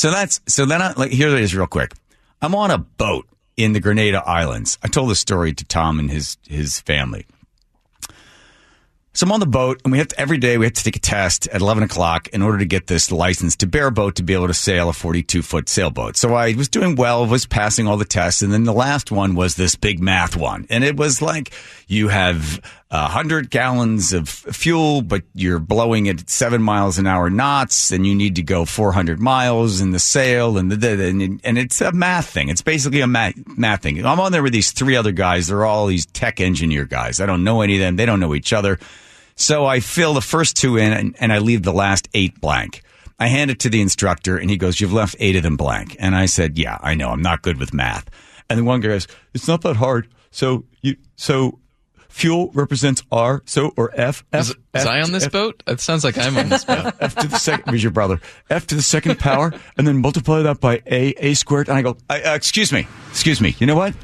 So 0.00 0.10
that's 0.10 0.40
so 0.46 0.64
then 0.64 0.80
I 0.80 0.94
like 0.94 1.10
here 1.10 1.28
it 1.28 1.42
is 1.42 1.54
real 1.54 1.66
quick. 1.66 1.92
I'm 2.40 2.54
on 2.54 2.70
a 2.70 2.78
boat 2.78 3.28
in 3.58 3.74
the 3.74 3.80
Grenada 3.80 4.22
Islands. 4.26 4.78
I 4.82 4.88
told 4.88 5.10
this 5.10 5.20
story 5.20 5.52
to 5.52 5.62
Tom 5.66 5.98
and 5.98 6.10
his 6.10 6.38
his 6.48 6.80
family. 6.80 7.26
So 9.12 9.26
I'm 9.26 9.32
on 9.32 9.40
the 9.40 9.46
boat, 9.46 9.82
and 9.84 9.92
we 9.92 9.98
have 9.98 10.08
to 10.08 10.18
every 10.18 10.38
day 10.38 10.56
we 10.56 10.64
have 10.64 10.72
to 10.72 10.84
take 10.84 10.96
a 10.96 11.00
test 11.00 11.48
at 11.48 11.60
11 11.60 11.82
o'clock 11.82 12.28
in 12.28 12.40
order 12.40 12.56
to 12.56 12.64
get 12.64 12.86
this 12.86 13.12
license 13.12 13.56
to 13.56 13.66
bareboat 13.66 14.14
to 14.14 14.22
be 14.22 14.32
able 14.32 14.46
to 14.46 14.54
sail 14.54 14.88
a 14.88 14.94
42 14.94 15.42
foot 15.42 15.68
sailboat. 15.68 16.16
So 16.16 16.32
I 16.34 16.54
was 16.54 16.70
doing 16.70 16.94
well, 16.94 17.26
was 17.26 17.44
passing 17.44 17.86
all 17.86 17.98
the 17.98 18.06
tests, 18.06 18.40
and 18.40 18.54
then 18.54 18.64
the 18.64 18.72
last 18.72 19.12
one 19.12 19.34
was 19.34 19.56
this 19.56 19.74
big 19.74 20.00
math 20.00 20.34
one, 20.34 20.66
and 20.70 20.82
it 20.82 20.96
was 20.96 21.20
like 21.20 21.52
you 21.90 22.06
have 22.06 22.60
a 22.90 23.08
hundred 23.08 23.50
gallons 23.50 24.12
of 24.12 24.28
fuel, 24.28 25.02
but 25.02 25.24
you're 25.34 25.58
blowing 25.58 26.06
it 26.06 26.20
at 26.20 26.30
seven 26.30 26.62
miles 26.62 26.98
an 26.98 27.06
hour 27.08 27.28
knots, 27.28 27.90
and 27.90 28.06
you 28.06 28.14
need 28.14 28.36
to 28.36 28.42
go 28.42 28.64
400 28.64 29.18
miles 29.18 29.80
in 29.80 29.90
the 29.90 29.98
sail, 29.98 30.56
and 30.56 30.70
the 30.70 31.08
and, 31.08 31.40
and 31.42 31.58
it's 31.58 31.80
a 31.80 31.90
math 31.90 32.28
thing. 32.28 32.48
It's 32.48 32.62
basically 32.62 33.00
a 33.00 33.08
math, 33.08 33.34
math 33.58 33.82
thing. 33.82 34.04
I'm 34.06 34.20
on 34.20 34.30
there 34.30 34.42
with 34.42 34.52
these 34.52 34.70
three 34.70 34.94
other 34.94 35.10
guys. 35.10 35.48
They're 35.48 35.64
all 35.64 35.88
these 35.88 36.06
tech 36.06 36.40
engineer 36.40 36.84
guys. 36.84 37.20
I 37.20 37.26
don't 37.26 37.42
know 37.42 37.60
any 37.60 37.74
of 37.74 37.80
them. 37.80 37.96
They 37.96 38.06
don't 38.06 38.20
know 38.20 38.34
each 38.34 38.52
other. 38.52 38.78
So 39.34 39.66
I 39.66 39.80
fill 39.80 40.14
the 40.14 40.20
first 40.20 40.56
two 40.56 40.76
in 40.76 40.92
and, 40.92 41.16
and 41.18 41.32
I 41.32 41.38
leave 41.38 41.62
the 41.62 41.72
last 41.72 42.08
eight 42.14 42.40
blank. 42.40 42.82
I 43.18 43.26
hand 43.26 43.50
it 43.50 43.58
to 43.60 43.68
the 43.68 43.80
instructor 43.80 44.36
and 44.36 44.48
he 44.48 44.56
goes, 44.56 44.80
You've 44.80 44.92
left 44.92 45.16
eight 45.18 45.34
of 45.36 45.42
them 45.42 45.56
blank. 45.56 45.96
And 45.98 46.14
I 46.14 46.26
said, 46.26 46.56
Yeah, 46.56 46.78
I 46.80 46.94
know. 46.94 47.10
I'm 47.10 47.22
not 47.22 47.42
good 47.42 47.58
with 47.58 47.74
math. 47.74 48.08
And 48.48 48.58
the 48.58 48.64
one 48.64 48.80
guy 48.80 48.88
goes, 48.88 49.08
It's 49.34 49.48
not 49.48 49.62
that 49.62 49.76
hard. 49.76 50.08
So 50.30 50.64
you, 50.82 50.96
so 51.16 51.59
fuel 52.10 52.50
represents 52.52 53.02
R. 53.10 53.42
So, 53.46 53.72
or 53.76 53.90
F. 53.94 54.24
F 54.32 54.40
Is, 54.40 54.50
is 54.50 54.56
F 54.74 54.86
I 54.86 55.00
on 55.00 55.12
this 55.12 55.24
F- 55.24 55.32
boat? 55.32 55.62
It 55.66 55.80
sounds 55.80 56.04
like 56.04 56.18
I'm 56.18 56.36
on 56.36 56.48
this 56.48 56.64
boat. 56.64 56.92
F 57.00 57.14
to 57.16 57.28
the 57.28 57.38
second, 57.38 57.70
who's 57.72 57.82
your 57.82 57.92
brother? 57.92 58.20
F 58.50 58.66
to 58.68 58.74
the 58.74 58.82
second 58.82 59.18
power, 59.18 59.52
and 59.78 59.86
then 59.88 59.98
multiply 60.02 60.42
that 60.42 60.60
by 60.60 60.82
A, 60.86 61.14
A 61.18 61.34
squared. 61.34 61.68
And 61.68 61.78
I 61.78 61.82
go, 61.82 61.96
I, 62.08 62.20
uh, 62.22 62.34
excuse 62.34 62.72
me, 62.72 62.86
excuse 63.10 63.40
me. 63.40 63.56
You 63.58 63.66
know 63.66 63.76
what? 63.76 63.94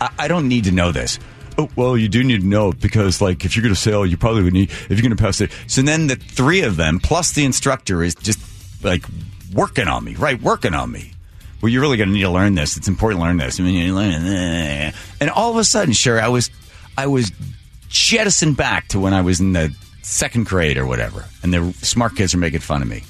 I, 0.00 0.10
I 0.20 0.28
don't 0.28 0.48
need 0.48 0.64
to 0.64 0.72
know 0.72 0.92
this. 0.92 1.18
oh, 1.58 1.68
well, 1.76 1.96
you 1.98 2.08
do 2.08 2.24
need 2.24 2.40
to 2.40 2.46
know 2.46 2.72
because, 2.72 3.20
like, 3.20 3.44
if 3.44 3.54
you're 3.54 3.62
going 3.62 3.74
to 3.74 3.80
sail, 3.80 4.06
you 4.06 4.16
probably 4.16 4.42
would 4.42 4.54
need, 4.54 4.70
if 4.70 4.90
you're 4.90 5.02
going 5.02 5.16
to 5.16 5.22
pass 5.22 5.40
it. 5.42 5.50
So 5.66 5.82
then 5.82 6.06
the 6.06 6.16
three 6.16 6.62
of 6.62 6.76
them, 6.76 7.00
plus 7.00 7.32
the 7.32 7.44
instructor, 7.44 8.02
is 8.02 8.14
just 8.14 8.40
like 8.82 9.04
working 9.52 9.88
on 9.88 10.04
me, 10.04 10.14
right? 10.14 10.40
Working 10.40 10.72
on 10.74 10.90
me. 10.90 11.12
Well, 11.60 11.68
you're 11.68 11.82
really 11.82 11.98
going 11.98 12.08
to 12.08 12.14
need 12.14 12.22
to 12.22 12.30
learn 12.30 12.54
this. 12.54 12.78
It's 12.78 12.88
important 12.88 13.20
to 13.20 13.26
learn 13.26 13.36
this. 13.36 13.60
I 13.60 13.64
mean, 13.64 13.74
you 13.74 13.94
learn, 13.94 14.14
and 15.20 15.30
all 15.30 15.50
of 15.50 15.58
a 15.58 15.64
sudden, 15.64 15.92
sure, 15.92 16.18
I 16.18 16.28
was, 16.28 16.50
I 17.00 17.06
was 17.06 17.32
jettisoned 17.88 18.58
back 18.58 18.88
to 18.88 19.00
when 19.00 19.14
I 19.14 19.22
was 19.22 19.40
in 19.40 19.54
the 19.54 19.74
second 20.02 20.44
grade 20.44 20.76
or 20.76 20.84
whatever, 20.84 21.24
and 21.42 21.54
the 21.54 21.72
smart 21.82 22.14
kids 22.14 22.34
are 22.34 22.38
making 22.38 22.60
fun 22.60 22.82
of 22.82 22.88
me. 22.88 23.02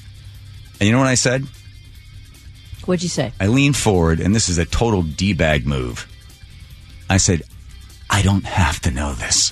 And 0.79 0.87
you 0.87 0.93
know 0.93 0.99
what 0.99 1.09
I 1.09 1.15
said? 1.15 1.45
What'd 2.85 3.03
you 3.03 3.09
say? 3.09 3.33
I 3.37 3.47
leaned 3.47 3.75
forward, 3.75 4.21
and 4.21 4.33
this 4.33 4.47
is 4.47 4.57
a 4.57 4.63
total 4.63 5.01
d 5.03 5.33
bag 5.33 5.67
move. 5.67 6.07
I 7.09 7.17
said, 7.17 7.41
I 8.09 8.21
don't 8.21 8.45
have 8.45 8.79
to 8.81 8.91
know 8.91 9.13
this. 9.13 9.51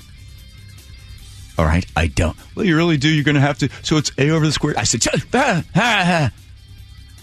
All 1.57 1.65
right, 1.65 1.85
I 1.97 2.07
don't. 2.07 2.37
Well, 2.55 2.65
you 2.65 2.77
really 2.77 2.95
do. 2.95 3.09
You're 3.09 3.25
going 3.25 3.35
to 3.35 3.41
have 3.41 3.57
to. 3.57 3.67
So 3.81 3.97
it's 3.97 4.13
a 4.17 4.29
over 4.29 4.45
the 4.45 4.53
square. 4.53 4.73
I 4.77 4.85
said, 4.85 5.05
ah, 5.33 5.63
ah, 5.75 5.75
ah. 5.75 6.31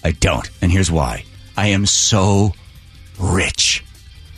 I 0.05 0.11
don't, 0.11 0.51
and 0.61 0.71
here's 0.71 0.91
why. 0.91 1.25
I 1.57 1.69
am 1.69 1.87
so 1.87 2.53
rich. 3.19 3.86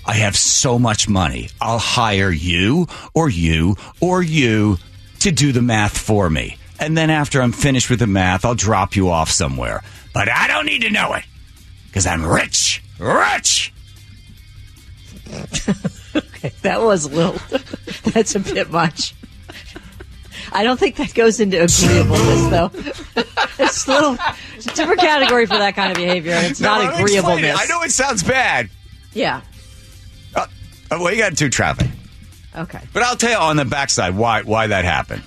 I 0.08 0.14
have 0.14 0.36
so 0.36 0.78
much 0.78 1.06
money. 1.08 1.50
I'll 1.60 1.78
hire 1.78 2.30
you 2.30 2.86
or 3.14 3.28
you 3.28 3.76
or 4.00 4.22
you 4.22 4.78
to 5.20 5.30
do 5.30 5.52
the 5.52 5.60
math 5.62 5.98
for 5.98 6.30
me. 6.30 6.56
And 6.80 6.96
then 6.96 7.10
after 7.10 7.42
I'm 7.42 7.52
finished 7.52 7.90
with 7.90 7.98
the 7.98 8.06
math, 8.06 8.44
I'll 8.46 8.54
drop 8.54 8.96
you 8.96 9.10
off 9.10 9.30
somewhere. 9.30 9.82
But 10.14 10.30
I 10.30 10.46
don't 10.48 10.64
need 10.64 10.80
to 10.82 10.90
know 10.90 11.12
it 11.12 11.24
because 11.88 12.06
I'm 12.06 12.24
rich. 12.24 12.82
Rich. 12.98 13.72
okay, 16.16 16.52
that 16.62 16.80
was 16.80 17.04
a 17.04 17.08
little, 17.10 17.38
that's 18.12 18.34
a 18.34 18.40
bit 18.40 18.70
much. 18.70 19.14
I 20.52 20.64
don't 20.64 20.80
think 20.80 20.96
that 20.96 21.12
goes 21.12 21.40
into 21.40 21.58
agreeableness, 21.62 22.48
though. 22.48 22.70
it's 23.64 23.86
a 23.86 23.90
little 23.90 24.16
it's 24.56 24.66
a 24.66 24.74
different 24.74 25.00
category 25.00 25.44
for 25.44 25.58
that 25.58 25.74
kind 25.76 25.90
of 25.90 25.98
behavior, 25.98 26.32
and 26.32 26.46
it's 26.46 26.60
No, 26.60 26.76
not 26.76 26.84
explaining 27.00 27.16
it. 27.16 27.18
agreeableness. 27.24 27.60
I 27.60 27.66
know 27.66 27.82
it 27.82 27.90
sounds 27.90 28.22
bad. 28.22 28.70
Yeah. 29.12 29.42
Oh, 30.90 31.02
well, 31.02 31.12
you 31.12 31.18
got 31.18 31.36
two 31.36 31.48
traffic. 31.50 31.88
Okay. 32.56 32.80
But 32.92 33.02
I'll 33.02 33.16
tell 33.16 33.30
you 33.30 33.36
on 33.36 33.56
the 33.56 33.64
backside 33.64 34.16
why 34.16 34.42
why 34.42 34.68
that 34.68 34.84
happened. 34.84 35.22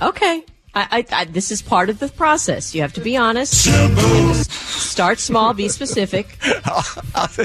Okay. 0.00 0.44
I, 0.74 1.04
I, 1.12 1.20
I, 1.20 1.24
this 1.26 1.50
is 1.50 1.60
part 1.60 1.90
of 1.90 1.98
the 1.98 2.08
process. 2.08 2.74
You 2.74 2.80
have 2.82 2.94
to 2.94 3.00
be 3.00 3.16
honest. 3.16 3.66
You 3.66 3.72
have 3.72 3.94
to 3.94 4.04
s- 4.30 4.50
start 4.50 5.18
small, 5.18 5.52
be 5.54 5.68
specific. 5.68 6.38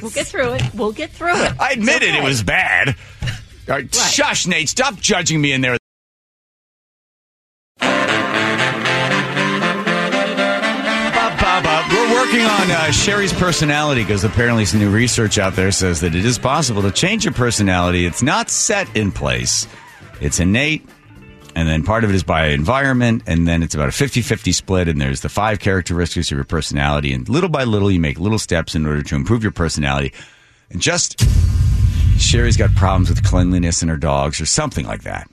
We'll 0.02 0.12
get 0.12 0.28
through 0.28 0.54
it. 0.54 0.62
We'll 0.74 0.92
get 0.94 1.12
through 1.12 1.36
it. 1.36 1.54
I 1.60 1.72
admitted 1.74 2.10
okay. 2.10 2.18
it 2.20 2.24
was 2.24 2.42
bad. 2.42 2.96
All 3.68 3.76
right, 3.76 3.94
Shush, 3.94 4.48
Nate. 4.48 4.70
Stop 4.70 4.96
judging 4.96 5.42
me 5.42 5.52
in 5.52 5.62
there. 5.62 5.78
Uh, 12.88 12.92
Sherry's 12.92 13.34
personality 13.34 14.02
because 14.02 14.24
apparently 14.24 14.64
some 14.64 14.80
new 14.80 14.90
research 14.90 15.38
out 15.38 15.56
there 15.56 15.72
says 15.72 16.00
that 16.02 16.16
it 16.16 16.24
is 16.24 16.40
possible 16.40 16.82
to 16.84 16.92
change 16.92 17.26
your 17.26 17.34
personality. 17.34 18.06
It's 18.06 18.24
not 18.24 18.50
set 18.50 18.94
in 18.96 19.12
place, 19.12 19.68
it's 20.22 20.40
innate. 20.40 20.88
And 21.56 21.68
then 21.68 21.84
part 21.84 22.04
of 22.04 22.12
it 22.12 22.16
is 22.16 22.24
by 22.24 22.48
environment, 22.48 23.24
and 23.26 23.48
then 23.48 23.64
it's 23.64 23.74
about 23.74 23.90
a 23.90 23.92
50 23.92 24.22
50 24.22 24.52
split. 24.52 24.88
And 24.88 25.02
there's 25.02 25.22
the 25.22 25.30
five 25.30 25.60
characteristics 25.60 26.32
of 26.32 26.38
your 26.38 26.46
personality. 26.46 27.14
And 27.14 27.28
little 27.28 27.50
by 27.50 27.64
little, 27.64 27.90
you 27.90 28.00
make 28.00 28.20
little 28.20 28.40
steps 28.40 28.76
in 28.76 28.86
order 28.86 29.02
to 29.02 29.16
improve 29.16 29.44
your 29.44 29.52
personality. 29.52 30.14
And 30.70 30.80
just 30.80 31.20
Sherry's 32.20 32.58
got 32.58 32.74
problems 32.76 33.10
with 33.10 33.24
cleanliness 33.24 33.82
in 33.82 33.90
her 33.90 33.98
dogs 33.98 34.40
or 34.40 34.46
something 34.46 34.86
like 34.86 35.02
that. 35.04 35.28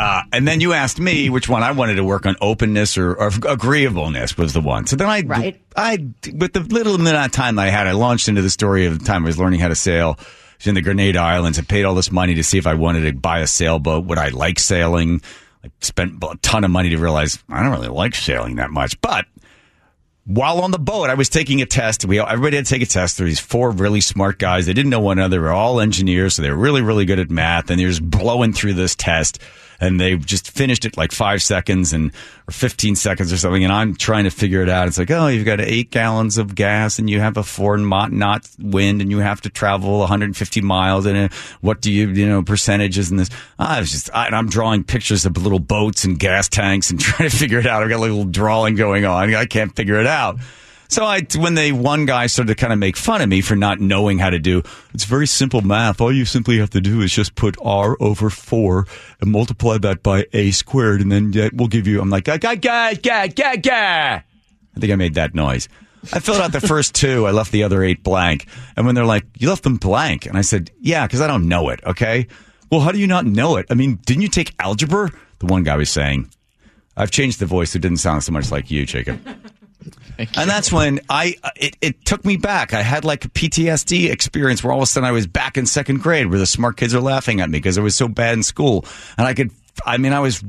Uh, 0.00 0.22
and 0.32 0.48
then 0.48 0.62
you 0.62 0.72
asked 0.72 0.98
me 0.98 1.28
which 1.28 1.46
one 1.46 1.62
I 1.62 1.72
wanted 1.72 1.96
to 1.96 2.04
work 2.04 2.24
on 2.24 2.34
openness 2.40 2.96
or, 2.96 3.12
or 3.14 3.30
agreeableness 3.46 4.38
was 4.38 4.54
the 4.54 4.62
one. 4.62 4.86
So 4.86 4.96
then 4.96 5.10
I, 5.10 5.20
Right. 5.20 5.60
I, 5.76 5.98
with 6.32 6.54
the 6.54 6.60
little 6.60 6.94
amount 6.94 7.16
of 7.18 7.32
time 7.32 7.56
that 7.56 7.66
I 7.66 7.68
had, 7.68 7.86
I 7.86 7.92
launched 7.92 8.26
into 8.28 8.40
the 8.40 8.48
story 8.48 8.86
of 8.86 8.98
the 8.98 9.04
time 9.04 9.24
I 9.24 9.26
was 9.26 9.38
learning 9.38 9.60
how 9.60 9.68
to 9.68 9.74
sail. 9.74 10.16
I 10.18 10.24
was 10.58 10.66
in 10.66 10.74
the 10.74 10.80
Grenada 10.80 11.18
Islands. 11.18 11.58
I 11.58 11.62
paid 11.62 11.84
all 11.84 11.94
this 11.94 12.10
money 12.10 12.34
to 12.36 12.42
see 12.42 12.56
if 12.56 12.66
I 12.66 12.74
wanted 12.74 13.02
to 13.02 13.12
buy 13.12 13.40
a 13.40 13.46
sailboat. 13.46 14.06
Would 14.06 14.16
I 14.16 14.28
like 14.28 14.58
sailing? 14.58 15.20
I 15.62 15.68
spent 15.82 16.14
a 16.24 16.34
ton 16.40 16.64
of 16.64 16.70
money 16.70 16.88
to 16.88 16.96
realize 16.96 17.38
I 17.50 17.62
don't 17.62 17.72
really 17.72 17.88
like 17.88 18.14
sailing 18.14 18.56
that 18.56 18.70
much, 18.70 18.98
but 19.02 19.26
while 20.24 20.60
on 20.60 20.70
the 20.70 20.78
boat, 20.78 21.10
I 21.10 21.14
was 21.14 21.28
taking 21.28 21.60
a 21.60 21.66
test. 21.66 22.04
We 22.04 22.20
everybody 22.20 22.56
had 22.56 22.66
to 22.66 22.70
take 22.72 22.82
a 22.82 22.86
test. 22.86 23.16
There 23.16 23.24
were 23.24 23.28
these 23.30 23.40
four 23.40 23.70
really 23.70 24.00
smart 24.00 24.38
guys. 24.38 24.66
They 24.66 24.72
didn't 24.72 24.90
know 24.90 25.00
one 25.00 25.18
another. 25.18 25.36
They 25.36 25.38
were 25.38 25.50
all 25.50 25.80
engineers, 25.80 26.36
so 26.36 26.42
they 26.42 26.50
were 26.50 26.56
really, 26.56 26.82
really 26.82 27.04
good 27.04 27.18
at 27.18 27.30
math. 27.30 27.70
And 27.70 27.80
they're 27.80 27.88
just 27.88 28.08
blowing 28.08 28.52
through 28.52 28.74
this 28.74 28.94
test, 28.94 29.40
and 29.80 30.00
they 30.00 30.16
just 30.16 30.50
finished 30.50 30.84
it 30.84 30.96
like 30.96 31.12
five 31.12 31.42
seconds 31.42 31.92
and 31.92 32.12
or 32.46 32.52
fifteen 32.52 32.96
seconds 32.96 33.32
or 33.32 33.36
something. 33.36 33.64
And 33.64 33.72
I'm 33.72 33.94
trying 33.94 34.24
to 34.24 34.30
figure 34.30 34.62
it 34.62 34.68
out. 34.68 34.88
It's 34.88 34.98
like, 34.98 35.10
oh, 35.10 35.28
you've 35.28 35.46
got 35.46 35.60
eight 35.60 35.90
gallons 35.90 36.38
of 36.38 36.54
gas, 36.54 36.98
and 36.98 37.08
you 37.08 37.20
have 37.20 37.36
a 37.36 37.42
four 37.42 37.78
knot 37.78 38.48
wind, 38.58 39.00
and 39.00 39.10
you 39.10 39.18
have 39.18 39.40
to 39.42 39.50
travel 39.50 39.98
150 40.00 40.60
miles. 40.60 41.06
And 41.06 41.16
uh, 41.16 41.28
what 41.60 41.80
do 41.80 41.92
you, 41.92 42.08
you 42.08 42.26
know, 42.26 42.42
percentages 42.42 43.10
and 43.10 43.18
this? 43.18 43.30
I 43.58 43.80
was 43.80 43.90
just, 43.90 44.10
I, 44.14 44.26
I'm 44.26 44.48
drawing 44.48 44.84
pictures 44.84 45.26
of 45.26 45.36
little 45.36 45.58
boats 45.58 46.04
and 46.04 46.18
gas 46.18 46.48
tanks 46.48 46.90
and 46.90 47.00
trying 47.00 47.30
to 47.30 47.36
figure 47.36 47.58
it 47.58 47.66
out. 47.66 47.82
I've 47.82 47.88
got 47.88 47.98
a 47.98 48.00
little 48.00 48.24
drawing 48.24 48.76
going 48.76 49.04
on. 49.04 49.34
I 49.34 49.46
can't 49.46 49.74
figure 49.74 49.98
it 49.98 50.06
out. 50.06 50.38
So 50.90 51.04
I, 51.04 51.20
when 51.36 51.54
they 51.54 51.70
one 51.70 52.04
guy 52.04 52.26
started 52.26 52.48
to 52.48 52.60
kind 52.60 52.72
of 52.72 52.78
make 52.80 52.96
fun 52.96 53.22
of 53.22 53.28
me 53.28 53.42
for 53.42 53.54
not 53.54 53.78
knowing 53.78 54.18
how 54.18 54.28
to 54.28 54.40
do, 54.40 54.64
it's 54.92 55.04
very 55.04 55.28
simple 55.28 55.60
math. 55.60 56.00
All 56.00 56.12
you 56.12 56.24
simply 56.24 56.58
have 56.58 56.70
to 56.70 56.80
do 56.80 57.00
is 57.00 57.12
just 57.12 57.36
put 57.36 57.56
r 57.62 57.96
over 58.00 58.28
four 58.28 58.88
and 59.20 59.30
multiply 59.30 59.78
that 59.78 60.02
by 60.02 60.26
a 60.32 60.50
squared, 60.50 61.00
and 61.00 61.12
then 61.12 61.30
that 61.30 61.54
will 61.54 61.68
give 61.68 61.86
you. 61.86 62.00
I'm 62.00 62.10
like, 62.10 62.24
ga 62.24 62.38
ga 62.38 62.56
ga 62.56 62.94
ga 63.28 63.56
ga. 63.56 64.22
I 64.76 64.80
think 64.80 64.92
I 64.92 64.96
made 64.96 65.14
that 65.14 65.32
noise. 65.32 65.68
I 66.12 66.18
filled 66.18 66.40
out 66.40 66.50
the 66.50 66.60
first 66.60 66.94
two. 66.94 67.24
I 67.24 67.30
left 67.30 67.52
the 67.52 67.62
other 67.62 67.84
eight 67.84 68.02
blank. 68.02 68.46
And 68.76 68.84
when 68.84 68.96
they're 68.96 69.04
like, 69.04 69.26
you 69.38 69.48
left 69.48 69.62
them 69.62 69.76
blank. 69.76 70.26
And 70.26 70.36
I 70.36 70.40
said, 70.40 70.72
yeah, 70.80 71.06
because 71.06 71.20
I 71.20 71.28
don't 71.28 71.46
know 71.46 71.68
it. 71.68 71.80
Okay. 71.84 72.26
Well, 72.70 72.80
how 72.80 72.90
do 72.90 72.98
you 72.98 73.06
not 73.06 73.26
know 73.26 73.56
it? 73.56 73.66
I 73.70 73.74
mean, 73.74 74.00
didn't 74.06 74.22
you 74.22 74.28
take 74.28 74.54
algebra? 74.58 75.10
The 75.38 75.46
one 75.46 75.62
guy 75.62 75.76
was 75.76 75.90
saying, 75.90 76.30
I've 76.96 77.10
changed 77.10 77.38
the 77.38 77.46
voice. 77.46 77.76
It 77.76 77.80
didn't 77.80 77.98
sound 77.98 78.24
so 78.24 78.32
much 78.32 78.50
like 78.50 78.70
you, 78.70 78.86
Jacob. 78.86 79.20
And 80.36 80.50
that's 80.50 80.70
when 80.72 81.00
I 81.08 81.36
it, 81.56 81.76
it 81.80 82.04
took 82.04 82.24
me 82.24 82.36
back. 82.36 82.74
I 82.74 82.82
had 82.82 83.04
like 83.04 83.24
a 83.24 83.28
PTSD 83.28 84.10
experience 84.10 84.62
where 84.62 84.72
all 84.72 84.78
of 84.80 84.82
a 84.82 84.86
sudden 84.86 85.08
I 85.08 85.12
was 85.12 85.26
back 85.26 85.56
in 85.56 85.66
second 85.66 86.02
grade 86.02 86.26
where 86.28 86.38
the 86.38 86.46
smart 86.46 86.76
kids 86.76 86.94
are 86.94 87.00
laughing 87.00 87.40
at 87.40 87.48
me 87.48 87.58
because 87.58 87.78
I 87.78 87.80
was 87.80 87.96
so 87.96 88.08
bad 88.08 88.34
in 88.34 88.42
school. 88.42 88.84
And 89.16 89.26
I 89.26 89.34
could 89.34 89.50
I 89.86 89.96
mean 89.96 90.12
I 90.12 90.20
was 90.20 90.44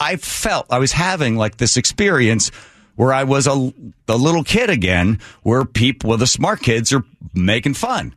I 0.00 0.16
felt 0.16 0.66
I 0.70 0.78
was 0.78 0.92
having 0.92 1.36
like 1.36 1.56
this 1.58 1.76
experience 1.76 2.50
where 2.96 3.12
I 3.12 3.24
was 3.24 3.46
a, 3.46 3.72
a 4.08 4.16
little 4.16 4.42
kid 4.42 4.70
again 4.70 5.20
where 5.42 5.64
people 5.64 6.08
where 6.08 6.18
the 6.18 6.26
smart 6.26 6.60
kids 6.60 6.92
are 6.92 7.04
making 7.34 7.74
fun. 7.74 8.14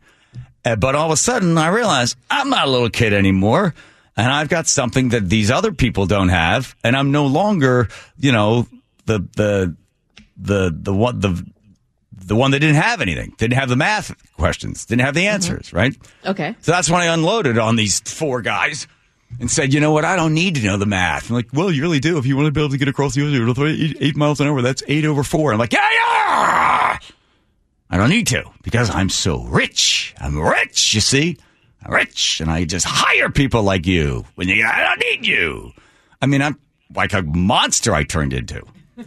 Uh, 0.64 0.74
But 0.76 0.94
all 0.96 1.06
of 1.06 1.12
a 1.12 1.16
sudden 1.16 1.56
I 1.58 1.68
realized 1.68 2.16
I'm 2.30 2.50
not 2.50 2.66
a 2.66 2.70
little 2.70 2.90
kid 2.90 3.12
anymore. 3.12 3.74
And 4.14 4.30
I've 4.30 4.50
got 4.50 4.66
something 4.66 5.08
that 5.10 5.30
these 5.30 5.50
other 5.50 5.72
people 5.72 6.04
don't 6.04 6.28
have, 6.28 6.76
and 6.84 6.94
I'm 6.94 7.12
no 7.12 7.24
longer, 7.24 7.88
you 8.18 8.30
know, 8.30 8.66
the 9.06 9.26
the 9.36 9.74
the 10.36 10.74
the 10.74 10.92
one 10.92 11.20
the 11.20 11.44
the 12.14 12.36
one 12.36 12.50
that 12.52 12.60
didn't 12.60 12.76
have 12.76 13.00
anything, 13.00 13.34
didn't 13.36 13.58
have 13.58 13.68
the 13.68 13.76
math 13.76 14.14
questions, 14.34 14.84
didn't 14.84 15.04
have 15.04 15.14
the 15.14 15.24
mm-hmm. 15.24 15.34
answers, 15.34 15.72
right? 15.72 15.96
Okay. 16.24 16.54
So 16.60 16.72
that's 16.72 16.90
when 16.90 17.00
I 17.00 17.06
unloaded 17.06 17.58
on 17.58 17.76
these 17.76 18.00
four 18.00 18.42
guys 18.42 18.86
and 19.40 19.50
said, 19.50 19.72
you 19.72 19.80
know 19.80 19.92
what, 19.92 20.04
I 20.04 20.16
don't 20.16 20.34
need 20.34 20.56
to 20.56 20.62
know 20.62 20.76
the 20.76 20.86
math. 20.86 21.30
I'm 21.30 21.36
like, 21.36 21.48
well, 21.52 21.70
you 21.70 21.82
really 21.82 22.00
do. 22.00 22.18
If 22.18 22.26
you 22.26 22.36
want 22.36 22.46
to 22.46 22.52
be 22.52 22.60
able 22.60 22.70
to 22.70 22.78
get 22.78 22.88
across 22.88 23.14
the 23.14 23.22
ocean 23.22 23.66
eight, 23.66 23.96
eight 24.00 24.16
miles 24.16 24.40
an 24.40 24.46
hour, 24.46 24.62
that's 24.62 24.82
eight 24.88 25.04
over 25.04 25.22
four. 25.22 25.52
I'm 25.52 25.58
like, 25.58 25.72
yeah, 25.72 25.88
yeah. 25.92 26.98
I 27.90 27.96
don't 27.96 28.10
need 28.10 28.26
to 28.28 28.44
because 28.62 28.90
I'm 28.90 29.08
so 29.08 29.42
rich. 29.44 30.14
I'm 30.18 30.38
rich, 30.38 30.94
you 30.94 31.00
see. 31.00 31.36
I'm 31.84 31.92
rich, 31.92 32.40
and 32.40 32.50
I 32.50 32.64
just 32.64 32.86
hire 32.88 33.28
people 33.28 33.62
like 33.62 33.86
you 33.86 34.24
when 34.36 34.48
you. 34.48 34.64
I 34.64 34.84
don't 34.84 35.00
need 35.00 35.26
you. 35.26 35.72
I 36.20 36.26
mean, 36.26 36.40
I'm 36.40 36.58
like 36.94 37.12
a 37.12 37.22
monster. 37.22 37.92
I 37.92 38.04
turned 38.04 38.32
into. 38.32 38.62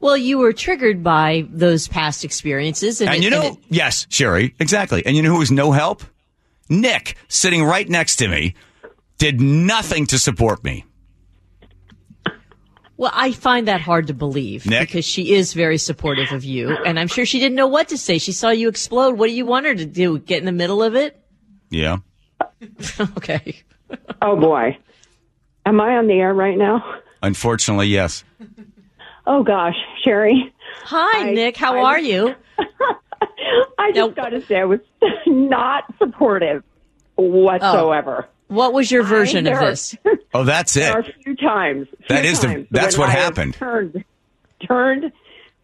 Well, 0.00 0.16
you 0.16 0.38
were 0.38 0.52
triggered 0.52 1.02
by 1.02 1.46
those 1.50 1.88
past 1.88 2.24
experiences, 2.24 3.00
and, 3.00 3.10
And 3.10 3.18
it- 3.18 3.24
you 3.24 3.30
know, 3.30 3.42
and 3.42 3.56
it- 3.56 3.64
yes, 3.70 4.06
Sherry, 4.10 4.54
exactly. 4.58 5.04
And 5.06 5.16
you 5.16 5.22
know 5.22 5.30
who 5.32 5.38
was 5.38 5.50
no 5.50 5.72
help? 5.72 6.02
Nick, 6.68 7.16
sitting 7.28 7.62
right 7.64 7.88
next 7.88 8.16
to 8.16 8.28
me, 8.28 8.54
did 9.18 9.40
nothing 9.40 10.06
to 10.06 10.18
support 10.18 10.64
me. 10.64 10.84
well, 12.96 13.10
I 13.14 13.32
find 13.32 13.68
that 13.68 13.80
hard 13.80 14.06
to 14.06 14.14
believe 14.14 14.66
Nick? 14.66 14.88
because 14.88 15.04
she 15.04 15.32
is 15.34 15.52
very 15.52 15.78
supportive 15.78 16.30
of 16.32 16.44
you, 16.44 16.76
and 16.86 16.98
I'm 16.98 17.08
sure 17.08 17.26
she 17.26 17.38
didn't 17.40 17.56
know 17.56 17.66
what 17.66 17.88
to 17.88 17.98
say. 17.98 18.18
She 18.18 18.32
saw 18.32 18.50
you 18.50 18.68
explode. 18.68 19.18
What 19.18 19.26
do 19.28 19.32
you 19.34 19.44
want 19.46 19.66
her 19.66 19.74
to 19.74 19.84
do? 19.86 20.18
Get 20.18 20.38
in 20.38 20.44
the 20.44 20.52
middle 20.52 20.82
of 20.82 20.94
it? 20.94 21.20
Yeah. 21.70 21.98
Okay. 23.16 23.62
Oh 24.22 24.36
boy. 24.36 24.78
Am 25.66 25.80
I 25.80 25.96
on 25.96 26.06
the 26.06 26.14
air 26.14 26.32
right 26.32 26.56
now? 26.56 26.82
Unfortunately, 27.22 27.88
yes. 27.88 28.24
Oh 29.26 29.42
gosh, 29.42 29.76
Sherry. 30.04 30.52
Hi, 30.84 31.28
I- 31.28 31.32
Nick. 31.32 31.56
How 31.56 31.76
I- 31.78 31.82
are 31.84 31.98
you? 31.98 32.34
I 33.78 33.90
just 33.92 33.96
No. 33.96 34.10
got 34.10 34.30
to 34.30 34.44
say 34.46 34.56
I 34.60 34.64
was 34.64 34.80
not 35.26 35.84
supportive. 35.98 36.62
whatsoever. 37.16 38.26
Oh. 38.26 38.30
What 38.48 38.72
was 38.72 38.90
your 38.90 39.02
version 39.04 39.46
I- 39.46 39.50
of 39.50 39.56
there 39.58 39.66
are- 39.66 39.70
this? 39.70 39.96
Oh, 40.34 40.42
that's 40.44 40.74
There 40.74 40.92
are 40.92 40.98
it. 41.00 41.08
a 41.08 41.22
few 41.22 41.36
times. 41.36 41.86
That 42.08 42.22
few 42.22 42.30
is 42.32 42.40
the- 42.40 42.66
that's 42.72 42.98
what 42.98 43.08
I 43.08 43.12
happened. 43.12 43.54
Turned, 43.54 44.04
turned, 44.66 45.12